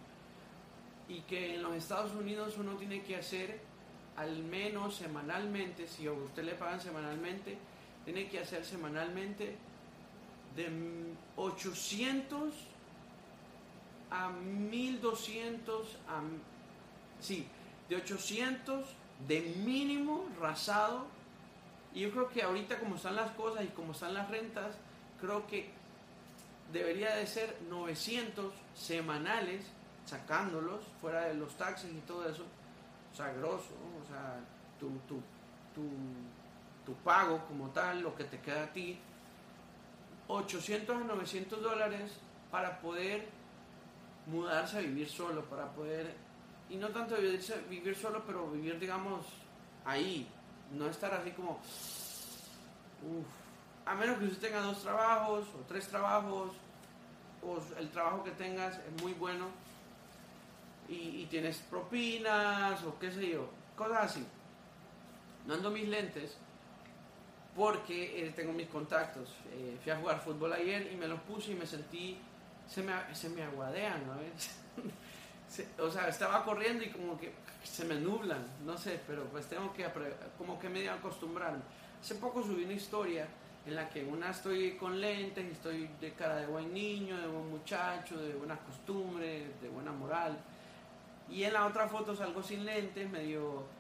[1.08, 3.60] Y que en los Estados Unidos uno tiene que hacer
[4.18, 7.58] al menos semanalmente, si a usted le pagan semanalmente,
[8.04, 9.56] tiene que hacer semanalmente
[10.56, 12.54] de mm, 800
[14.12, 16.22] a 1200 a
[17.22, 17.48] sí,
[17.90, 18.86] de 800
[19.28, 21.06] de mínimo rasado.
[21.94, 24.76] Y yo creo que ahorita como están las cosas y como están las rentas,
[25.20, 25.70] creo que
[26.72, 29.66] debería de ser 900 semanales
[30.06, 34.40] sacándolos fuera de los taxes y todo eso, o grosso, o sea,
[34.80, 35.22] tu, tu,
[35.76, 35.88] tu,
[36.86, 38.98] tu pago como tal, lo que te queda a ti,
[40.28, 42.14] 800 a 900 dólares
[42.50, 43.28] para poder
[44.32, 46.16] mudarse a vivir solo, para poder,
[46.70, 49.26] y no tanto vivir, vivir solo, pero vivir, digamos,
[49.86, 50.28] ahí,
[50.72, 51.60] no estar así como,
[53.86, 56.52] a menos que usted tenga dos trabajos o tres trabajos,
[57.44, 59.48] o el trabajo que tengas es muy bueno
[60.88, 64.26] y, y tienes propinas o qué sé yo, cosas así.
[65.48, 66.38] No ando mis lentes
[67.56, 69.30] porque eh, tengo mis contactos.
[69.54, 72.18] Eh, fui a jugar fútbol ayer y me los puse y me sentí,
[72.74, 74.52] se me, se me aguadean, ¿no ves?
[75.50, 79.46] Se- o sea, estaba corriendo y como que se me nublan, no sé, pero pues
[79.48, 79.86] tengo que
[80.38, 81.60] como que medio acostumbrarme.
[82.00, 83.28] Hace poco subí una historia
[83.66, 87.50] en la que una estoy con lentes, estoy de cara de buen niño, de buen
[87.50, 90.38] muchacho, de buenas costumbres, de buena moral.
[91.30, 93.66] Y en la otra foto salgo sin lentes, medio...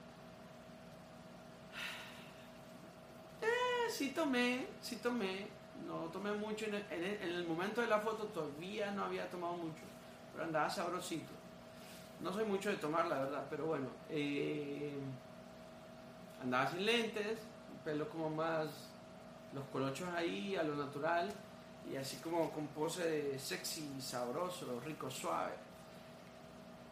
[3.42, 5.48] Eh, sí tomé, sí tomé.
[5.88, 6.66] No tomé mucho.
[6.66, 9.84] En el, en el- en el momento de la foto todavía no había tomado mucho.
[10.32, 11.32] Pero andaba sabrosito.
[12.22, 13.88] No soy mucho de tomar, la verdad, pero bueno.
[14.10, 14.94] eh,
[16.42, 17.40] andaba sin lentes,
[17.84, 18.68] pelo como más...
[19.54, 21.30] Los colochos ahí, a lo natural.
[21.92, 25.54] Y así como con pose de sexy, sabroso, rico, suave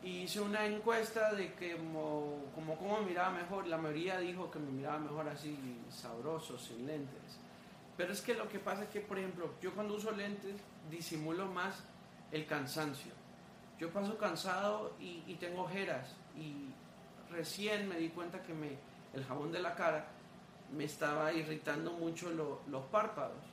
[0.01, 4.49] y hice una encuesta de que como, como cómo me miraba mejor, la mayoría dijo
[4.49, 5.57] que me miraba mejor así,
[5.91, 7.37] sabroso, sin lentes.
[7.99, 10.55] Pero es que lo que pasa es que, por ejemplo, yo cuando uso lentes
[10.89, 11.83] disimulo más
[12.31, 13.11] el cansancio.
[13.77, 16.69] Yo paso cansado y, y tengo ojeras y
[17.29, 18.77] recién me di cuenta que me,
[19.13, 20.05] el jabón de la cara
[20.71, 23.43] me estaba irritando mucho los párpados.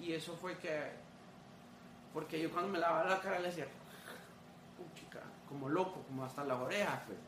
[0.00, 0.90] Y eso fue que,
[2.12, 3.68] porque yo cuando me lavaba la cara le decía,
[5.48, 7.18] como loco, como hasta las orejas, pues.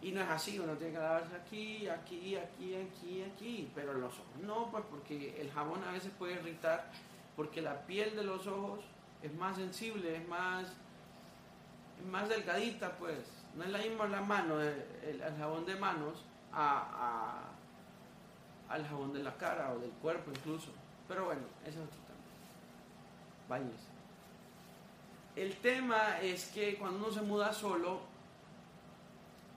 [0.00, 4.12] Y no es así, uno tiene que lavarse aquí, aquí, aquí, aquí, aquí, pero los
[4.14, 6.90] ojos no, pues porque el jabón a veces puede irritar,
[7.34, 8.80] porque la piel de los ojos
[9.22, 10.68] es más sensible, es más,
[11.98, 13.18] es más delgadita, pues.
[13.56, 17.48] No es la misma la mano, el, el, jabón de manos a,
[18.68, 20.70] al jabón de la cara o del cuerpo incluso.
[21.08, 22.18] Pero bueno, eso es otro tema.
[23.48, 23.80] Bañes.
[25.34, 28.00] El tema es que cuando uno se muda solo,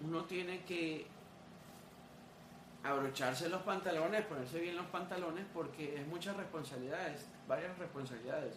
[0.04, 1.06] uno tiene que
[2.84, 8.56] abrocharse los pantalones, ponerse bien los pantalones, porque es muchas responsabilidades, varias responsabilidades.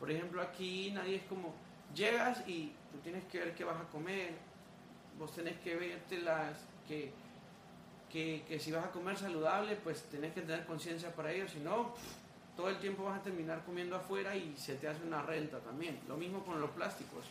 [0.00, 1.54] Por ejemplo, aquí nadie es como,
[1.94, 4.32] llegas y tú tienes que ver qué vas a comer,
[5.18, 6.56] vos tenés que verte las,
[6.88, 7.12] que,
[8.10, 11.94] que, si vas a comer saludable, pues tenés que tener conciencia para ello, si no,
[12.56, 16.00] todo el tiempo vas a terminar comiendo afuera y se te hace una renta también.
[16.08, 17.26] Lo mismo con los plásticos.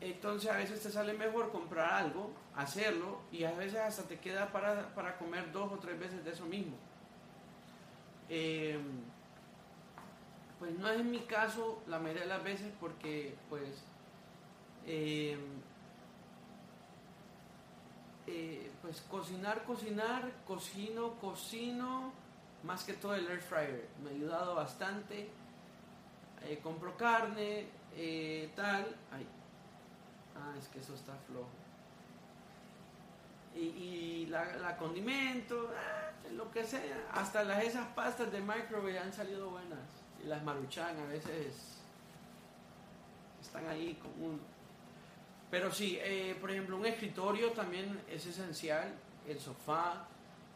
[0.00, 4.52] Entonces a veces te sale mejor comprar algo, hacerlo y a veces hasta te queda
[4.52, 6.76] para, para comer dos o tres veces de eso mismo.
[8.28, 9.00] Em,
[10.58, 13.82] pues no es en mi caso la mayoría de las veces porque pues
[14.86, 15.40] em,
[18.26, 22.12] eh, pues cocinar, cocinar, cocino, cocino,
[22.64, 23.88] más que todo el air fryer.
[24.02, 25.30] Me ha ayudado bastante.
[26.42, 28.96] Eh, compro carne, eh, tal.
[29.12, 29.26] Ay.
[30.36, 31.50] Ah, es que eso está flojo.
[33.54, 37.08] Y, la, condimento, ah, lo que sea.
[37.12, 39.78] Hasta las, esas pastas de microwave han salido buenas.
[40.22, 41.78] Y las maruchan a veces
[43.40, 44.56] están ahí con un
[45.50, 48.92] pero sí, eh, por ejemplo, un escritorio también es esencial,
[49.28, 50.08] el sofá,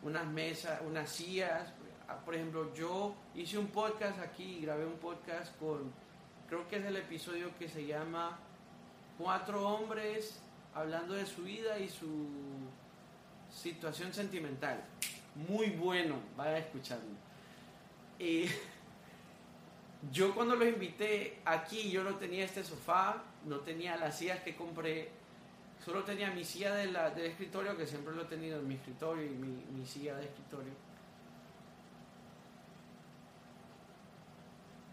[0.03, 1.73] unas mesas, unas sillas.
[2.09, 5.93] Ah, por ejemplo, yo hice un podcast aquí, grabé un podcast con,
[6.49, 8.39] creo que es el episodio que se llama
[9.21, 10.41] Cuatro hombres
[10.75, 12.27] hablando de su vida y su
[13.53, 14.83] situación sentimental.
[15.49, 17.11] Muy bueno, vaya a escucharlo.
[18.19, 18.47] Y
[20.13, 24.57] yo cuando los invité aquí, yo no tenía este sofá, no tenía las sillas que
[24.57, 25.11] compré,
[25.85, 28.77] solo tenía mi silla de la, del escritorio, que siempre lo he tenido en mi
[28.77, 30.73] escritorio y mi, silla de escritorio.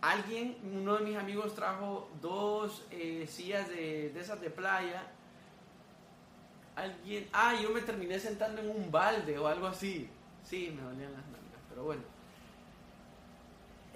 [0.01, 5.03] Alguien, uno de mis amigos trajo dos eh, sillas de, esas de playa.
[6.75, 10.09] Alguien, ah, yo me terminé sentando en un balde o algo así.
[10.43, 12.17] Sí, me dolían las manos, pero bueno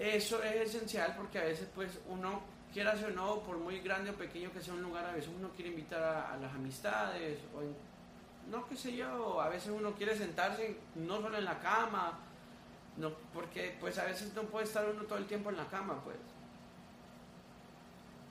[0.02, 2.42] eso es esencial porque a veces pues uno,
[2.74, 5.52] quiera o no, por muy grande o pequeño que sea un lugar, a veces uno
[5.52, 7.62] quiere invitar a, las amistades, o
[8.50, 12.18] no qué sé yo, a veces uno quiere sentarse no solo en la cama,
[13.02, 16.00] no, porque pues a veces no puede estar uno todo el tiempo en la cama,
[16.04, 16.18] pues.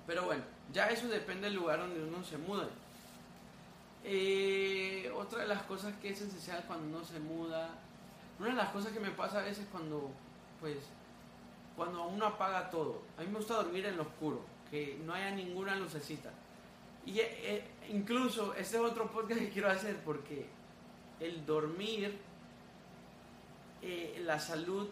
[0.06, 2.68] Pero bueno, ya eso depende del lugar donde uno se muda.
[4.04, 7.68] Eh, otra de las cosas que es esencial cuando uno se muda,
[8.38, 10.10] una de las cosas que me pasa a veces cuando
[10.60, 10.76] pues
[11.76, 13.02] cuando uno apaga todo.
[13.18, 16.30] A mí me gusta dormir en lo oscuro, que no haya ninguna lucecita.
[17.04, 20.46] Y eh, incluso este es otro podcast que quiero hacer porque
[21.18, 22.18] el dormir,
[23.82, 24.88] eh, la salud,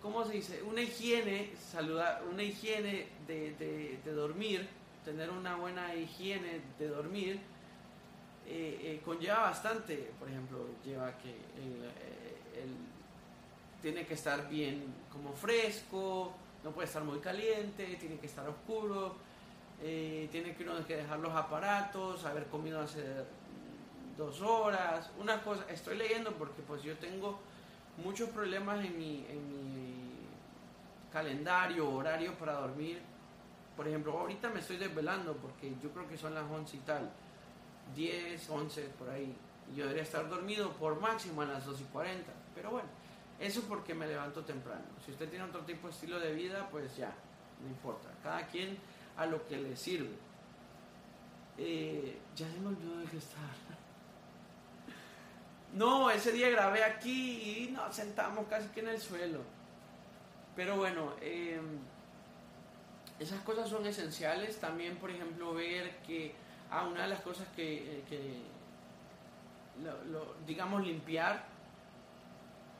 [0.00, 0.62] ¿cómo se dice?
[0.62, 4.68] Una higiene, saludar, una higiene de, dormir,
[5.04, 7.40] tener una buena higiene de dormir,
[9.04, 11.34] conlleva bastante, por ejemplo, lleva que
[13.82, 16.32] tiene que estar bien como fresco,
[16.62, 19.16] no puede estar muy caliente, tiene que estar oscuro,
[19.82, 23.02] eh, tiene que uno que dejar los aparatos, haber comido hace
[24.16, 27.38] dos horas, una cosa, estoy leyendo porque pues yo tengo
[28.02, 30.04] muchos problemas en mi, en mi
[31.12, 33.00] calendario, horario para dormir.
[33.76, 37.10] Por ejemplo, ahorita me estoy desvelando porque yo creo que son las 11 y tal,
[37.94, 39.34] 10, 11 por ahí.
[39.74, 43.02] Yo debería estar dormido por máximo a las 2 y 40, pero bueno
[43.42, 44.84] eso porque me levanto temprano.
[45.04, 47.12] Si usted tiene otro tipo de estilo de vida, pues ya,
[47.60, 48.08] no importa.
[48.22, 48.78] Cada quien
[49.16, 50.14] a lo que le sirve.
[51.58, 53.71] Eh, ya se me olvidó de qué estar.
[55.72, 59.40] No, ese día grabé aquí y nos sentamos casi que en el suelo.
[60.54, 61.78] Pero bueno, em,
[63.18, 64.58] esas cosas son esenciales.
[64.58, 66.34] También, por ejemplo, ver que
[66.70, 68.42] ah, una de las cosas que, eh,
[70.46, 71.52] digamos, limpiar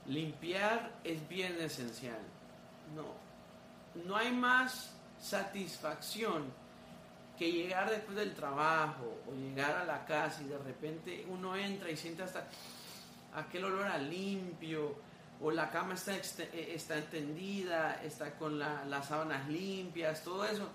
[0.06, 2.18] Limpiar es bien esencial.
[2.94, 3.04] No,
[4.04, 6.52] no hay más satisfacción
[7.38, 11.90] que llegar después del trabajo o llegar a la casa y de repente uno entra
[11.90, 12.46] y siente hasta
[13.34, 14.96] aquel olor a limpio,
[15.40, 20.68] o la cama está, eh, está está con las sábanas limpias, todo eso.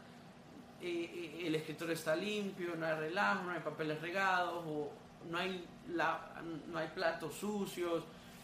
[0.82, 4.92] Eh, eh, el escritorio está limpio, no hay relajo, no hay papeles regados, o
[5.30, 8.04] no hay, no hay platos sucios,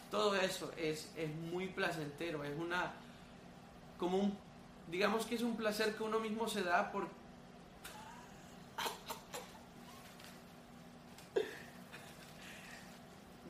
[0.09, 2.93] todo eso es, es muy placentero, es una,
[3.97, 4.32] como
[4.89, 7.07] digamos que es un placer que uno mismo se da por,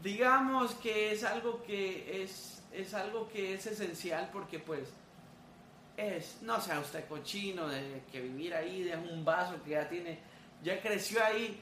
[0.03, 4.89] digamos que es algo que es, es algo que es esencial porque pues
[5.95, 10.19] es, no sea usted cochino de que vivir ahí, de un vaso que ya tiene,
[10.61, 11.59] ya creció ahí,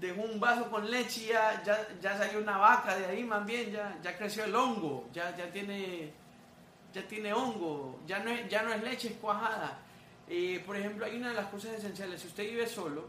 [0.00, 1.62] dejó un vaso con leche y ya,
[2.00, 5.50] ya, salió una vaca de ahí más bien, ya, ya creció el hongo, ya, ya
[5.50, 6.12] tiene
[6.92, 9.80] ya tiene hongo, ya no es, ya no es leche, es cuajada.
[10.28, 13.08] Eh, por ejemplo, hay una de las cosas esenciales, si usted vive solo,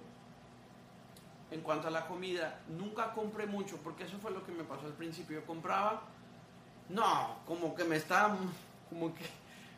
[1.51, 4.85] en cuanto a la comida, nunca compre mucho, porque eso fue lo que me pasó
[4.85, 5.39] al principio.
[5.39, 6.01] Yo compraba,
[6.89, 8.35] no, como que me estaba,
[8.89, 9.25] como que,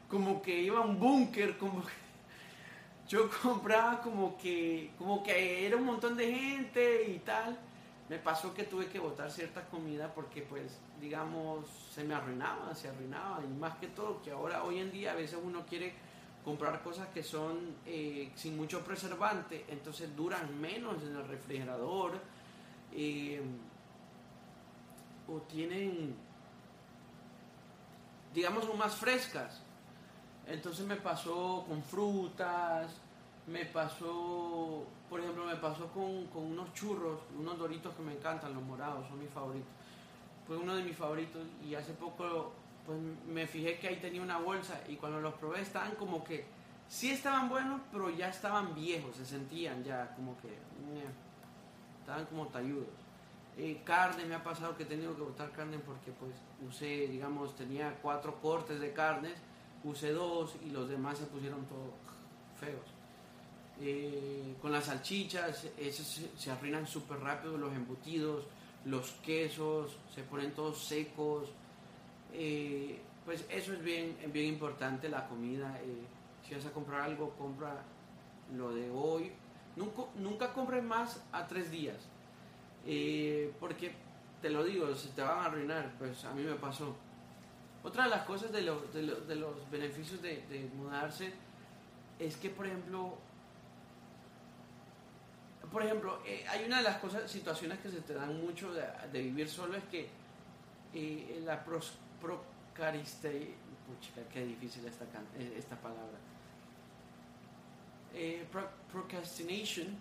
[0.09, 2.07] como que iba a un búnker, como que
[3.07, 7.57] yo compraba como que, como que era un montón de gente y tal.
[8.09, 12.87] Me pasó que tuve que botar cierta comida porque, pues, digamos, se me arruinaba, se
[12.87, 13.41] arruinaba.
[13.43, 15.93] Y más que todo, que ahora, hoy en día, a veces uno quiere
[16.47, 22.13] comprar cosas que son eh, sin mucho preservante, entonces duran menos en el refrigerador
[22.93, 23.41] eh,
[25.27, 26.15] o tienen,
[28.33, 29.61] digamos, son más frescas.
[30.47, 32.95] Entonces me pasó con frutas,
[33.47, 38.53] me pasó, por ejemplo, me pasó con, con unos churros, unos doritos que me encantan,
[38.53, 39.67] los morados, son mis favoritos.
[40.47, 42.53] Fue uno de mis favoritos y hace poco
[42.87, 46.45] pues me fijé que ahí tenía una bolsa y cuando los probé estaban como que,
[46.87, 50.47] sí estaban buenos, pero ya estaban viejos, se sentían ya como que,
[51.99, 52.87] estaban como talludos.
[53.57, 56.31] Eh, carne, me ha pasado que he tenido que botar carne porque pues
[56.65, 59.33] usé, digamos, tenía cuatro cortes de carnes,
[59.83, 61.91] usé dos y los demás se pusieron todos
[62.59, 62.97] feos.
[63.79, 68.45] Eh, con las salchichas, esos se, arruinan súper rápido, los embutidos,
[68.85, 71.49] los quesos, se ponen todos secos.
[72.39, 75.79] Eh, pues eso es bien, bien importante, la comida.
[75.81, 76.05] Eh,
[76.47, 77.81] si vas a comprar algo, compra
[78.55, 79.31] lo de hoy.
[79.75, 81.97] Nunca, nunca compres más a tres días.
[82.85, 83.91] Eh, porque
[84.41, 85.95] te lo digo, se te van a arruinar.
[85.97, 86.95] Pues a mí me pasó.
[87.83, 91.33] Otra de las cosas de, de, los beneficios de, mudarse
[92.19, 93.17] es que, por ejemplo,
[95.71, 96.19] por ejemplo,
[96.49, 99.83] hay una de las cosas, situaciones que se te dan mucho de, vivir solo es
[99.85, 100.09] que
[101.45, 103.53] la pros, Procariste,
[103.87, 105.05] pucha, qué difícil esta,
[105.37, 106.17] eh, esta palabra.
[108.13, 108.45] Eh,
[108.91, 109.95] procrastination,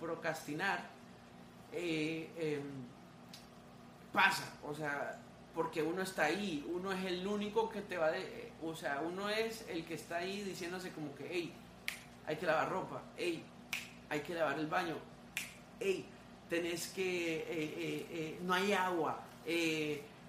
[0.00, 0.80] procrastinar,
[1.72, 2.62] eh, em,
[4.12, 5.18] pasa, o sea,
[5.54, 9.28] porque uno está ahí, uno es el único que te va de, o sea, uno
[9.28, 11.52] es el que está ahí diciéndose como que, hey,
[12.26, 13.44] hay que lavar ropa, hey,
[14.08, 14.96] hay que lavar el baño,
[15.80, 16.06] hey,
[16.48, 19.20] tenés que, no hay agua,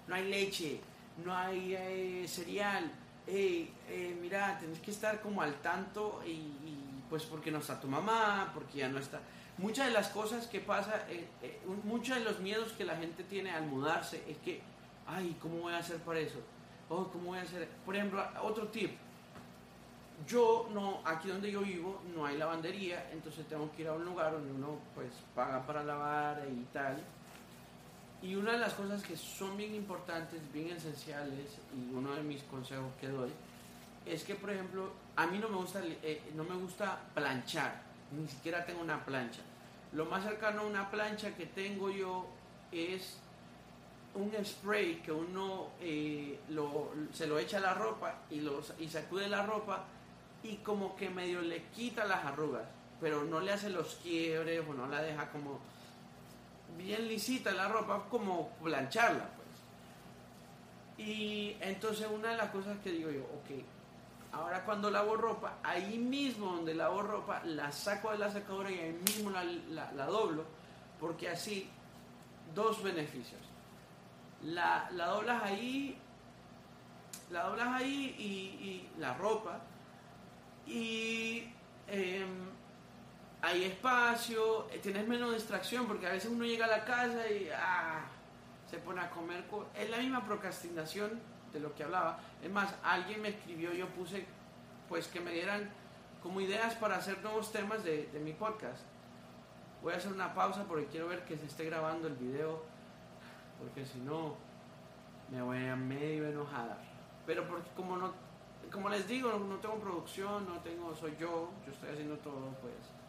[0.06, 0.80] no hay leche,
[1.24, 2.90] no hay eh, cereal,
[3.26, 6.52] eh, mira, tenés que estar como al tanto y,
[7.08, 9.20] pues porque no está tu mamá, porque ya no está.
[9.56, 11.28] Muchas de las cosas que pasa, eh,
[11.84, 14.60] muchos de los miedos que la gente tiene al mudarse es que,
[15.06, 16.40] ay, ¿cómo voy a hacer para eso?
[16.88, 17.68] Oh, ¿cómo voy a hacer?
[17.84, 18.90] Por ejemplo, otro tip.
[20.26, 24.04] Yo no, aquí donde yo vivo no hay lavandería, entonces tengo que ir a un
[24.04, 27.02] lugar donde uno pues paga para lavar y tal.
[28.24, 32.42] Y una de las cosas que son bien importantes, bien esenciales, y uno de mis
[32.44, 33.28] consejos que doy,
[34.06, 38.26] es que, por ejemplo, a mí no me gusta, eh, no me gusta planchar, ni
[38.26, 39.42] siquiera tengo una plancha.
[39.92, 42.26] Lo más cercano a una plancha que tengo yo
[42.72, 43.18] es
[44.14, 46.40] un spray que uno eh,
[47.12, 48.40] se lo echa a la ropa y,
[48.78, 49.84] y sacude la ropa
[50.42, 52.64] y como que medio le quita las arrugas,
[53.02, 55.60] pero no le hace los quiebres o no la deja como
[56.76, 61.06] bien lisita la ropa, como plancharla, pues.
[61.08, 63.64] Y entonces una de las cosas que digo yo, ok,
[64.32, 68.78] ahora cuando lavo ropa, ahí mismo donde lavo ropa, la saco de la secadora y
[68.78, 69.44] ahí mismo la,
[69.92, 70.44] la, doblo,
[71.00, 71.68] porque así,
[72.54, 73.40] dos beneficios.
[74.42, 75.96] La, la doblas ahí,
[77.30, 79.60] la doblas ahí y, la ropa,
[80.66, 81.44] y
[81.88, 82.53] em,
[83.44, 87.50] hay espacio, eh, tienes menos distracción, porque a veces uno llega a la casa y
[87.54, 88.00] ah,
[88.70, 89.44] se pone a comer.
[89.76, 91.20] Es la misma procrastinación
[91.52, 92.18] de lo que hablaba.
[92.42, 94.24] Es más, alguien me escribió, yo puse
[94.88, 95.70] pues que me dieran
[96.22, 98.82] como ideas para hacer nuevos temas de, mi podcast.
[99.82, 102.62] Voy a hacer una pausa porque quiero ver que se esté grabando el video,
[103.58, 104.36] porque si no
[105.30, 106.78] me voy a medio enojada.
[107.26, 107.44] Pero
[107.76, 108.14] como no,
[108.72, 113.03] como les digo, no tengo producción, no tengo, soy yo, yo estoy haciendo todo, pues.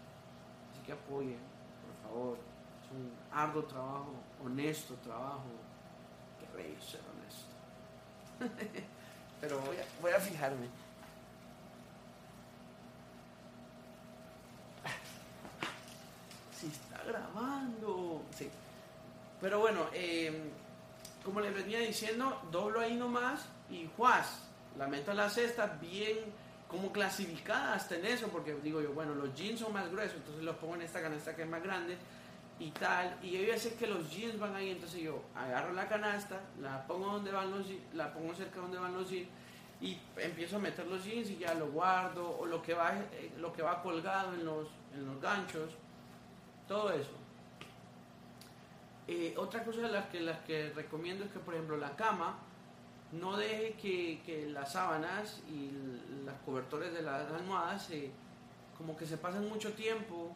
[0.86, 1.39] Que apoyen,
[1.81, 2.38] por favor.
[2.83, 4.13] Es un arduo trabajo,
[4.43, 5.43] honesto trabajo.
[6.39, 6.45] Que
[6.86, 7.55] ser honesto.
[9.41, 10.67] Pero voy a, voy a fijarme.
[16.59, 18.21] Si está grabando.
[18.36, 18.49] Sí.
[19.41, 20.51] Pero bueno, eh,
[21.23, 24.43] como les venía diciendo, doblo ahí nomás y juaz,
[24.77, 26.17] la meto en la cesta bien
[26.68, 30.43] como clasificada hasta en eso, porque digo yo, bueno, los jeans son más gruesos, entonces
[30.43, 31.97] los pongo en esta canasta que es más grande
[32.59, 36.41] y tal, y yo sé que los jeans van ahí, entonces yo agarro la canasta,
[36.61, 39.28] la pongo donde van los la pongo cerca donde van los jeans
[39.82, 43.32] y empiezo a meter los jeans y ya lo guardo o lo que va eh,
[43.38, 45.72] lo que va colgado en los en los ganchos,
[46.68, 47.11] todo eso.
[49.07, 52.38] Eh, otra cosa de las que, las que recomiendo es que, por ejemplo, la cama
[53.12, 53.76] no deje
[54.26, 55.72] que, las sábanas y
[56.26, 57.89] las cobertores de las almohadas
[58.78, 60.36] como que se pasen mucho tiempo,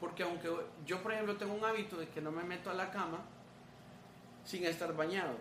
[0.00, 0.50] porque aunque
[0.86, 3.18] yo, por ejemplo, tengo un hábito de que no me meto a la cama
[4.44, 5.36] sin estar bañado.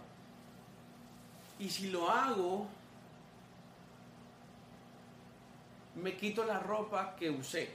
[1.60, 2.68] Y si lo hago,
[5.96, 7.70] me quito la ropa que usé.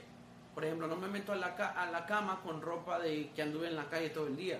[0.55, 3.67] Por ejemplo, no me meto a la, a la cama con ropa de que anduve
[3.67, 4.57] en la calle todo el día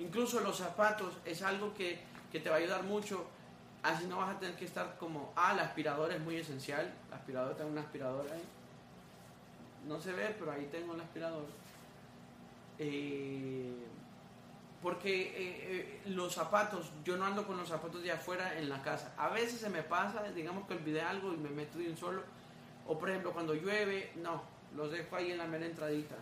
[0.00, 1.98] Incluso los zapatos es algo que,
[2.38, 3.26] te va a ayudar mucho.
[3.82, 6.92] Así no vas a tener que estar como, ah, el aspirador es muy esencial.
[7.08, 8.42] El aspirador, tengo un aspirador ahí.
[9.88, 11.46] No se ve, pero ahí tengo el aspirador.
[12.78, 13.74] Eh,
[14.82, 18.82] porque eh, eh, los zapatos, yo no ando con los zapatos de afuera en la
[18.82, 19.12] casa.
[19.16, 22.22] A veces se me pasa, digamos que olvidé algo y me meto de un solo.
[22.86, 24.42] O por ejemplo, cuando llueve, no,
[24.76, 26.16] los dejo ahí en la mera entradita.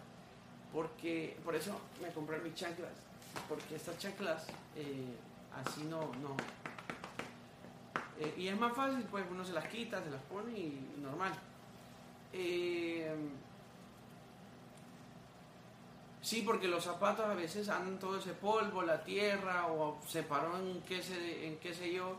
[0.72, 3.08] Porque, por eso me compré mis chanclas
[3.48, 4.46] porque estas chanclas
[4.76, 5.14] eh,
[5.64, 6.36] así no, no.
[8.18, 11.32] Eh, y es más fácil, pues uno se las quita, se las pone y normal.
[12.32, 13.14] Eh,
[16.20, 20.56] sí, porque los zapatos a veces andan todo ese polvo, la tierra, o se paró
[20.58, 22.16] en qué, sé, en qué sé yo,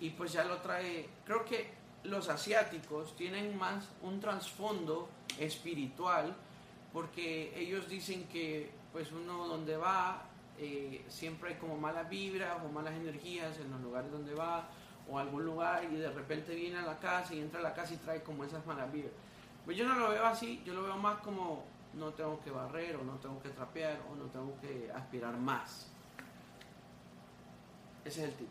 [0.00, 1.08] y pues ya lo trae.
[1.24, 1.72] Creo que
[2.04, 5.08] los asiáticos tienen más un trasfondo
[5.38, 6.34] espiritual,
[6.92, 10.27] porque ellos dicen que pues uno donde va
[10.58, 14.68] eh, siempre hay como malas vibras o malas energías en los lugares donde va
[15.08, 17.94] o algún lugar y de repente viene a la casa y entra a la casa
[17.94, 19.12] y trae como esas malas vibras.
[19.64, 22.96] Pues yo no lo veo así, yo lo veo más como no tengo que barrer
[22.96, 25.86] o no tengo que trapear o no tengo que aspirar más.
[28.04, 28.50] Ese es el tipo.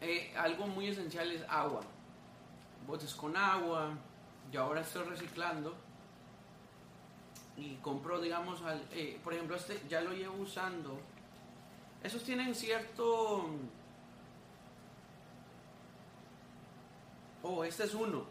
[0.00, 1.80] Eh, algo muy esencial es agua.
[2.86, 3.90] Botes con agua.
[4.52, 5.85] Yo ahora estoy reciclando
[7.56, 10.98] y compro, digamos, al, eh, por ejemplo, este ya lo llevo usando.
[12.02, 13.46] Esos tienen cierto...
[17.42, 18.24] Oh, este es uno.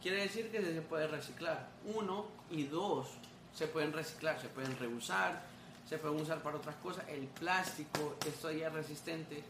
[0.00, 1.68] Quiere decir que se puede reciclar.
[1.94, 3.08] Uno y dos
[3.54, 5.42] se pueden reciclar, se pueden reusar,
[5.88, 7.04] se pueden usar para otras cosas.
[7.08, 9.42] El plástico, esto ya es resistente.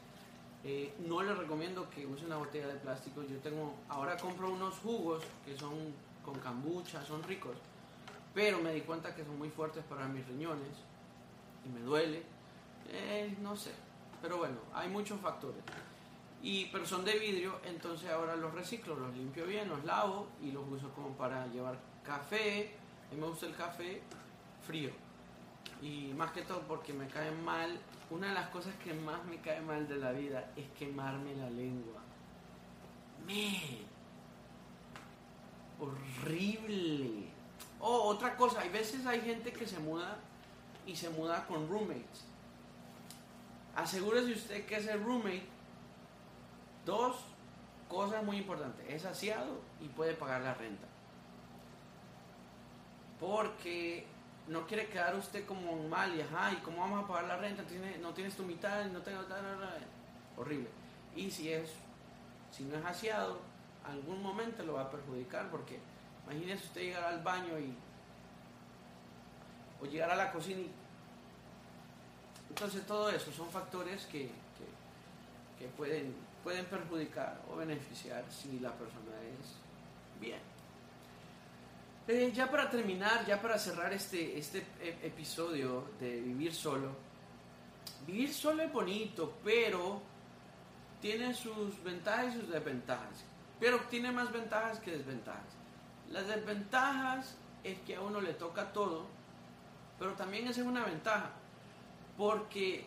[0.65, 3.23] Eh, no les recomiendo que use una botella de plástico.
[3.23, 5.75] Yo tengo, ahora compro unos jugos que son
[6.25, 7.57] con cambucha, son ricos
[8.37, 10.69] pero me di cuenta que son muy fuertes para mis riñones
[11.65, 12.23] y me duele.
[12.91, 13.73] Eh, no sé,
[14.21, 15.63] pero bueno, hay muchos factores.
[16.43, 20.53] Y, pero son de vidrio, entonces ahora los reciclo, los limpio bien, los lavo y
[20.53, 22.75] los uso como para llevar café.
[23.11, 24.03] A me gusta el café
[24.67, 24.91] frío.
[25.81, 27.81] Y más que todo porque me cae mal,
[28.11, 31.49] una de las cosas que más me cae mal de la vida es quemarme la
[31.49, 32.03] lengua.
[33.27, 33.87] Me
[35.81, 37.36] horrible.
[37.81, 40.17] Oh, otra cosa, hay veces hay gente que se muda
[40.87, 42.25] y se muda con roommates.
[43.75, 45.47] Asegúrese usted que ese roommate,
[46.87, 47.17] dos
[47.89, 50.87] cosas muy importantes, es aseado y puede pagar la renta.
[53.21, 54.07] Porque
[54.49, 57.65] no quiere quedar usted como mal y ajá, ¿y cómo vamos a pagar la renta?
[58.01, 59.21] no tienes tu mitad, no tengo...
[60.37, 60.69] Horrible.
[61.15, 61.71] Y si es,
[62.51, 63.41] si no es aseado,
[63.85, 65.81] algún momento lo va a perjudicar porque
[66.27, 67.75] Imagínese usted llegar al baño y.
[69.81, 70.63] o llegar a la cocina.
[72.49, 74.31] Entonces, todo eso son factores que,
[75.77, 80.41] pueden, pueden perjudicar o beneficiar si la persona es bien.
[82.09, 86.93] Eh, ya para terminar, ya para cerrar este, este e, episodio de vivir solo,
[88.07, 90.01] vivir solo es bonito, pero
[91.01, 93.25] tiene sus ventajas y sus desventajas,
[93.59, 95.66] pero tiene más ventajas que desventajas.
[96.11, 99.07] Las desventajas es que a uno le toca todo,
[99.99, 101.31] pero también esa es una ventaja,
[102.17, 102.87] porque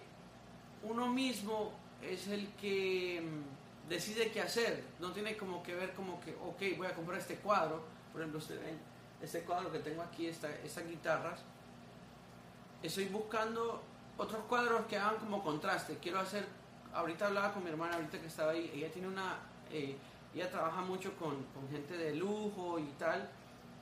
[0.84, 6.20] uno mismo es el que mm, decide qué hacer, no tiene como que ver como
[6.22, 8.80] que, ok, voy a comprar este cuadro, por ejemplo, ustedes ven
[9.22, 11.42] este cuadro que tengo aquí, esta, estas guitarras,
[12.82, 13.82] estoy buscando
[14.18, 16.46] otros cuadros que hagan como contraste, quiero hacer,
[16.94, 19.38] ahorita hablaba con mi hermana, ahorita que estaba ahí, ella tiene una,
[19.72, 19.98] eh,
[20.36, 23.30] ella trabaja mucho con, con gente de lujo y tal,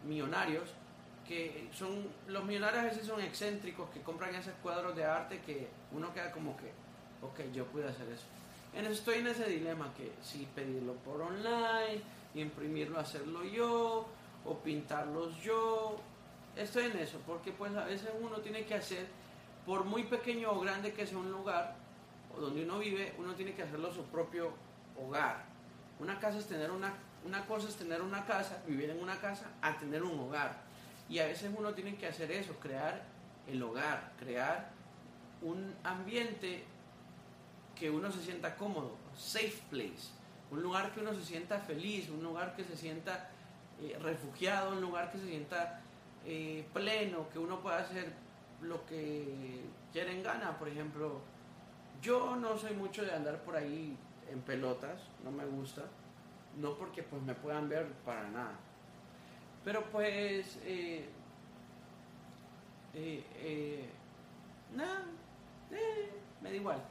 [0.06, 0.70] millonarios,
[1.28, 5.68] que son, los millonarios a veces son excéntricos, que compran esos cuadros de arte que
[5.92, 6.72] uno queda como que,
[7.22, 8.26] ok, yo puedo hacer eso.
[8.74, 12.02] En eso estoy en ese dilema, que si pedirlo por online,
[12.36, 14.08] imprimirlo, hacerlo yo,
[14.46, 15.98] o pintarlos yo.
[16.56, 19.08] Estoy en eso, porque pues a veces uno tiene que hacer,
[19.66, 21.76] por muy pequeño o grande que sea un lugar,
[22.36, 24.52] o donde uno vive, uno tiene que hacerlo su propio
[24.98, 25.57] hogar.
[26.00, 26.94] Una casa es tener una,
[27.26, 30.56] una cosa es tener una casa, vivir en una casa, a tener un hogar.
[31.10, 33.02] Y a veces uno tiene que hacer eso, crear
[33.48, 34.70] el hogar, crear
[35.42, 36.66] un ambiente
[37.76, 40.12] que uno se sienta cómodo, safe place,
[40.52, 43.30] un lugar que uno se sienta feliz, un lugar que se sienta
[43.82, 45.82] eh, refugiado, un lugar que se sienta
[46.26, 48.12] eh, pleno, que uno pueda hacer
[48.62, 50.58] lo que quiera en gana.
[50.58, 51.22] Por ejemplo,
[52.02, 53.98] yo no soy mucho de andar por ahí
[54.32, 55.84] en pelotas, no me gusta,
[56.58, 58.56] no porque pues me puedan ver para nada.
[59.64, 61.10] Pero pues, eh,
[64.76, 65.06] nada,
[66.42, 66.82] me da igual.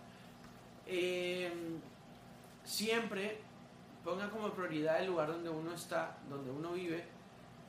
[2.65, 3.39] siempre
[4.07, 7.05] ponga como prioridad el lugar donde uno está, donde uno vive,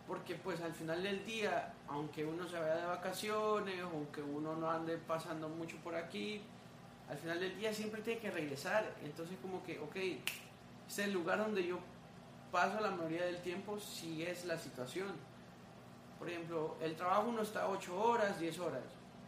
[0.07, 4.69] porque pues al final del día, aunque uno se vaya de vacaciones, aunque uno no
[4.69, 6.41] ande pasando mucho por aquí,
[7.09, 8.93] al final del día siempre tiene que regresar.
[9.03, 9.95] Entonces como que, ok,
[10.87, 11.79] es el lugar donde yo
[12.51, 15.13] paso la mayoría del tiempo si es la situación.
[16.19, 18.83] Por ejemplo, el trabajo uno está 8 horas, 10 horas,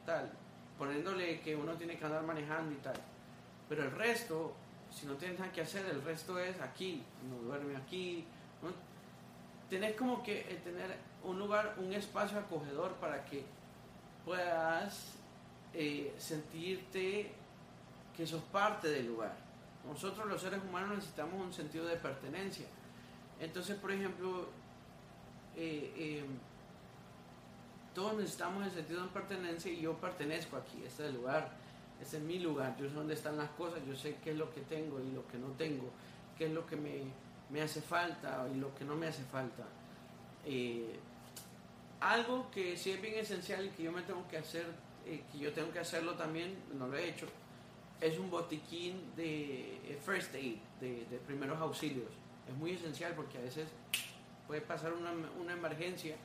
[0.06, 0.32] tal,
[0.78, 2.96] poniéndole que uno tiene que andar manejando y tal.
[3.68, 4.54] Pero el resto,
[4.92, 8.26] si no tienes nada que hacer, el resto es aquí, no duerme aquí.
[8.64, 8.70] ¿no?
[9.70, 13.46] Tenés como que eh, tener un lugar, un espacio acogedor para que
[14.26, 15.14] puedas
[15.74, 17.32] eh, sentirte
[18.20, 19.34] que sos parte del lugar.
[19.88, 22.66] Nosotros los seres humanos necesitamos un sentido de pertenencia.
[23.40, 24.50] Entonces, por ejemplo,
[25.56, 26.26] eh,
[27.96, 31.50] todos necesitamos el sentido de pertenencia y yo pertenezco aquí, este es el lugar
[32.02, 34.54] ese es mi lugar, yo sé dónde están las cosas, yo sé qué es lo
[34.54, 35.90] que tengo y lo que no tengo,
[36.38, 39.64] qué es lo que me, hace falta y lo que no me hace falta.
[40.46, 40.98] Eh,
[42.00, 44.66] algo que sí es bien esencial y que yo me tengo que hacer,
[45.06, 47.28] eh, que yo tengo que hacerlo también, no lo he hecho,
[48.02, 52.08] es un botiquín de eh, first aid, de, primeros auxilios.
[52.48, 53.68] Es muy esencial porque a veces
[54.48, 56.16] puede pasar una, una emergencia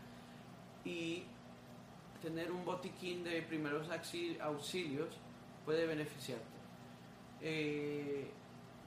[0.85, 1.25] y
[2.23, 3.89] tener un botiquín de primeros
[4.41, 5.09] auxilios
[5.65, 6.45] puede beneficiarte.
[7.41, 8.31] Eh,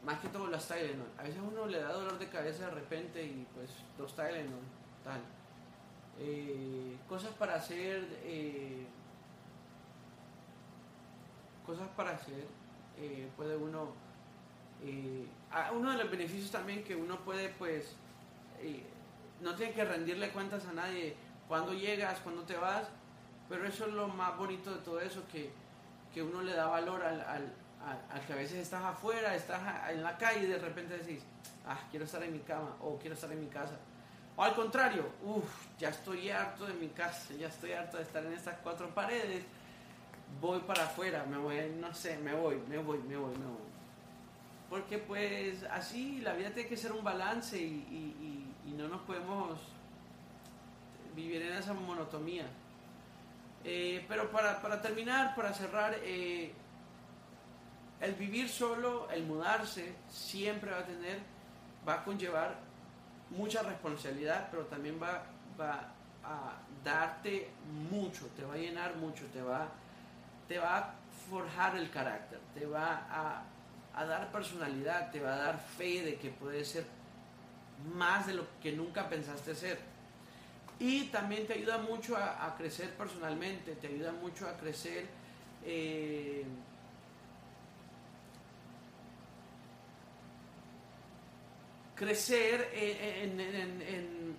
[0.04, 1.10] más que todo las Tylenol.
[1.18, 4.64] A veces uno le da dolor de cabeza de repente y pues dos Tylenol,
[5.04, 5.22] tal.
[6.20, 8.08] Eh, cosas para hacer,
[11.66, 12.46] cosas para hacer,
[13.36, 13.94] puede uno,
[15.52, 17.96] ah, uno de los beneficios también que uno puede pues,
[19.42, 21.16] no tiene que rendirle cuentas a nadie
[21.48, 22.88] cuando llegas, cuando te vas,
[23.48, 25.52] pero eso es lo más bonito de todo eso, que
[26.18, 30.18] que uno le da valor al, al, que a veces estás afuera, estás en la
[30.18, 31.24] calle y de repente decís,
[31.68, 33.78] ah, quiero estar en mi cama o quiero estar en mi casa.
[34.36, 38.26] O al contrario, uff, ya estoy harto de mi casa, ya estoy harto de estar
[38.26, 39.44] en estas cuatro paredes,
[40.40, 43.68] voy para afuera, me voy, no sé, me voy, me voy, me voy, me voy.
[44.70, 48.44] Porque pues así la vida tiene que ser un balance y,
[48.78, 49.58] no nos podemos
[51.16, 52.46] vivir en esa monotomía.
[53.64, 56.54] Eh, pero para, para, terminar, para cerrar, eh,
[58.00, 61.22] el vivir solo, el mudarse, siempre va a tener,
[61.88, 62.60] va a conllevar
[63.32, 65.24] mucha responsabilidad, pero también va,
[65.60, 65.92] va
[66.24, 67.50] a darte
[67.90, 69.70] mucho, te va a llenar mucho, te va,
[70.48, 70.94] te va a
[71.30, 73.44] forjar el carácter, te va a,
[73.94, 76.86] a dar personalidad, te va a dar fe de que puedes ser
[77.94, 79.80] más de lo que nunca pensaste ser.
[80.80, 85.06] Y también te ayuda mucho a, crecer personalmente, te ayuda mucho a crecer
[85.66, 86.46] eh,
[91.96, 94.38] crecer en,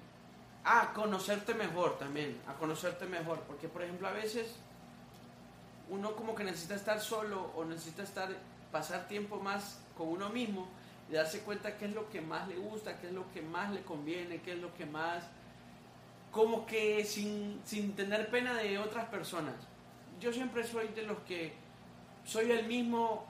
[0.65, 4.55] a conocerte mejor también, a conocerte mejor, porque por ejemplo a veces
[5.91, 8.29] uno como que necesita estar solo o necesita estar
[8.71, 10.69] pasar tiempo más con uno mismo,
[11.11, 13.73] y darse cuenta qué es lo que más le gusta, qué es lo que más
[13.73, 15.25] le conviene, qué es lo que más,
[16.31, 19.55] como que sin, sin tener pena de otras personas.
[20.21, 21.55] Yo siempre soy de los que
[22.25, 23.27] soy el mismo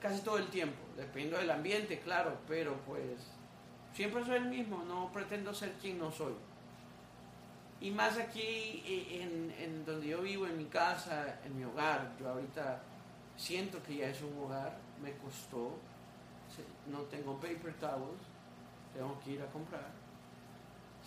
[0.00, 3.26] casi todo el tiempo, dependiendo del ambiente, claro, pero pues
[3.94, 6.34] siempre soy el mismo, no pretendo ser quien no soy.
[7.82, 12.28] Y más aquí eh, en, donde yo vivo, en mi casa, en mi hogar, yo
[12.28, 12.80] ahorita
[13.36, 15.76] siento que ya es un hogar, me costó,
[16.86, 18.22] no tengo paper towels,
[18.94, 19.90] tengo que ir a comprar.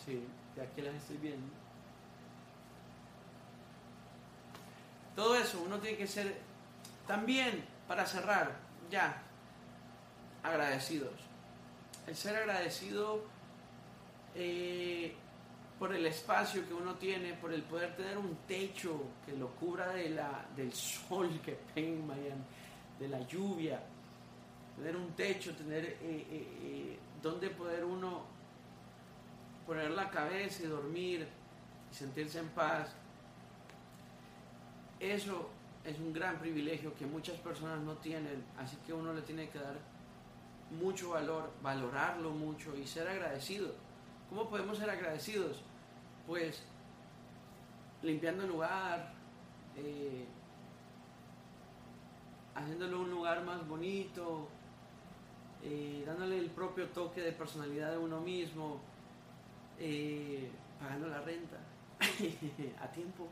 [0.06, 0.22] Sí,
[0.54, 1.48] de aquí las estoy viendo.
[5.16, 6.42] Todo eso, uno tiene que ser
[7.08, 8.52] también, para cerrar,
[8.92, 9.24] ya,
[10.44, 11.14] agradecidos.
[12.06, 13.24] El ser agradecido
[14.36, 15.16] eh,
[15.86, 19.90] por el espacio que uno tiene, por el poder tener un techo que lo cubra
[19.90, 22.16] de la, del sol que pega
[22.98, 23.80] de la lluvia,
[24.76, 28.24] tener un techo, tener eh, eh, eh, donde poder uno
[29.68, 31.28] poner la cabeza y dormir
[31.92, 32.92] y sentirse en paz.
[35.00, 35.52] Eso
[35.84, 39.60] es un gran privilegio que muchas personas no tienen, así que uno le tiene que
[39.60, 39.76] dar
[40.82, 43.72] mucho valor, valorarlo mucho y ser agradecido.
[44.32, 45.62] ¿Cómo podemos ser agradecidos?
[46.28, 46.64] Pues
[48.02, 49.14] limpiando el lugar,
[52.56, 54.48] haciéndolo un lugar más bonito,
[55.64, 58.80] eh, dándole el propio toque de personalidad de uno mismo,
[59.80, 60.50] eh,
[60.80, 61.58] pagando la renta
[62.82, 63.28] a tiempo.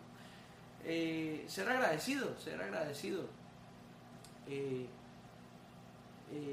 [0.84, 3.26] Eh, ser agradecido, ser agradecido.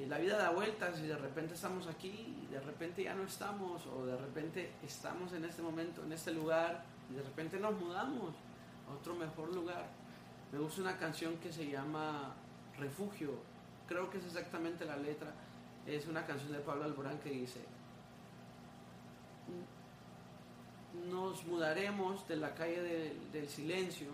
[0.09, 4.05] La vida da vueltas y de repente estamos aquí, de repente ya no estamos, o
[4.05, 8.35] de repente estamos en este momento, en este lugar, y de repente nos mudamos
[8.89, 9.87] a otro mejor lugar.
[10.53, 12.35] Me gusta una canción que se llama
[12.79, 13.31] Refugio,
[13.87, 15.33] creo que es exactamente la letra
[15.87, 17.61] es una canción de Pablo Alborán que dice,
[21.09, 24.09] nos mudaremos de la calle del silencio,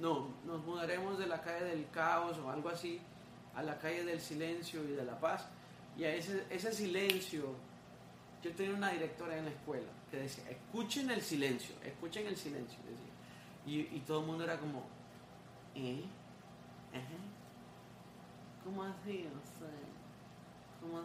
[0.00, 3.00] no, nos mudaremos de la calle del caos o algo así,
[3.56, 5.46] a la calle del silencio y de la paz.
[5.96, 7.54] Y a ese, ese silencio,
[8.42, 12.78] yo tenía una directora en la escuela que decía, escuchen el silencio, escuchen el silencio.
[13.66, 14.84] Y, y todo el mundo era como,
[15.74, 16.04] ¿eh?
[18.62, 19.26] ¿Cómo así?
[20.80, 21.02] ¿cómo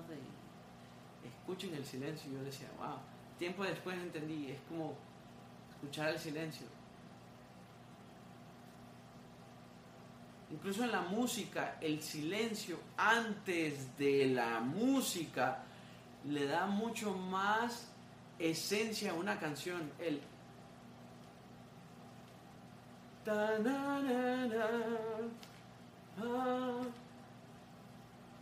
[1.24, 2.32] Escuchen el silencio.
[2.32, 2.98] Y yo decía, wow.
[3.38, 4.96] Tiempo después entendí, es como
[5.72, 6.68] escuchar el silencio.
[10.52, 15.64] Incluso en la música, el silencio antes de la música
[16.26, 17.88] le da mucho más
[18.38, 19.92] esencia a una canción.
[20.00, 20.22] El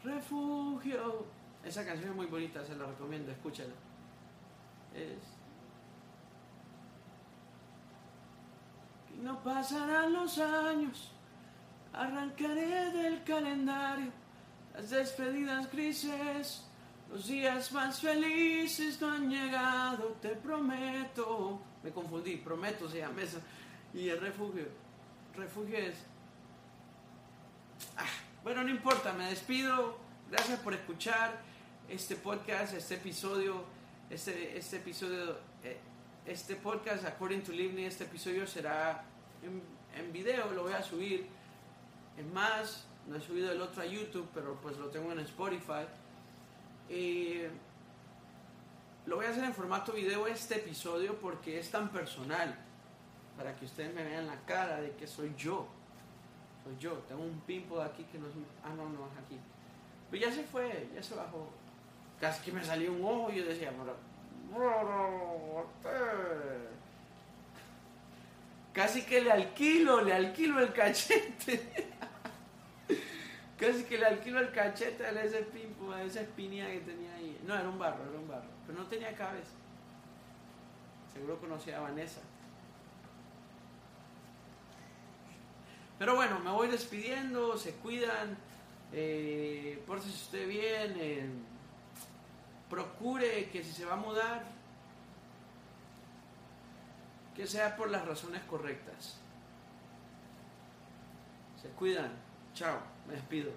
[0.03, 1.25] refugio.
[1.63, 3.73] Esa canción es muy bonita, se la recomiendo, escúchala.
[4.95, 5.39] Es.
[9.21, 11.11] no pasarán los años,
[11.99, 14.11] arrancaré del calendario
[14.73, 16.63] las despedidas grises,
[17.11, 21.59] los días más felices no han llegado, te prometo.
[21.83, 23.39] Me confundí, prometo se llama eso.
[23.93, 24.65] Y el refugio,
[25.35, 25.95] refugio es.
[27.97, 28.05] Ah,
[28.43, 29.97] bueno, no importa, me despido.
[30.31, 31.41] Gracias por escuchar
[31.89, 33.65] este podcast, este episodio,
[34.09, 35.77] este, este episodio, eh,
[36.25, 39.03] este podcast, According to Livni, este episodio será
[39.41, 39.61] en,
[39.99, 41.38] en, video, lo voy a subir.
[42.19, 45.87] Es más, no he subido el otro a YouTube, pero pues lo tengo en Spotify.
[49.05, 52.55] lo voy a hacer en formato video este episodio porque es tan personal,
[53.37, 55.67] para que ustedes me vean la cara de que soy yo
[56.63, 56.93] soy yo.
[57.07, 58.33] Tengo un pimpo aquí que no es.
[58.63, 59.39] Ah, no, no, es aquí.
[60.11, 61.49] Pero ya se fue, ya se bajó.
[62.19, 63.71] Casi que me salió un ojo y yo decía,
[68.73, 71.87] Casi que le alquilo, le alquilo el cachete.
[73.59, 77.37] Casi que le alquilo el cachete a ese pimpo, a esa espinilla que tenía ahí.
[77.45, 78.47] No, era un barro, era un barro.
[78.65, 79.51] Pero no tenía cabeza.
[81.13, 82.21] Seguro conocía a Vanessa.
[85.97, 88.37] Pero bueno, me voy despidiendo, se cuidan,
[88.93, 91.29] eh, si usted bien, eh,
[92.69, 94.45] procure que si se va a mudar,
[97.35, 99.17] que sea por las razones correctas.
[101.61, 102.11] Se cuidan.
[102.53, 102.79] Chao,
[103.09, 103.51] me despido.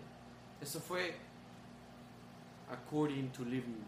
[0.61, 1.15] Esto fue
[2.71, 3.85] According to Living.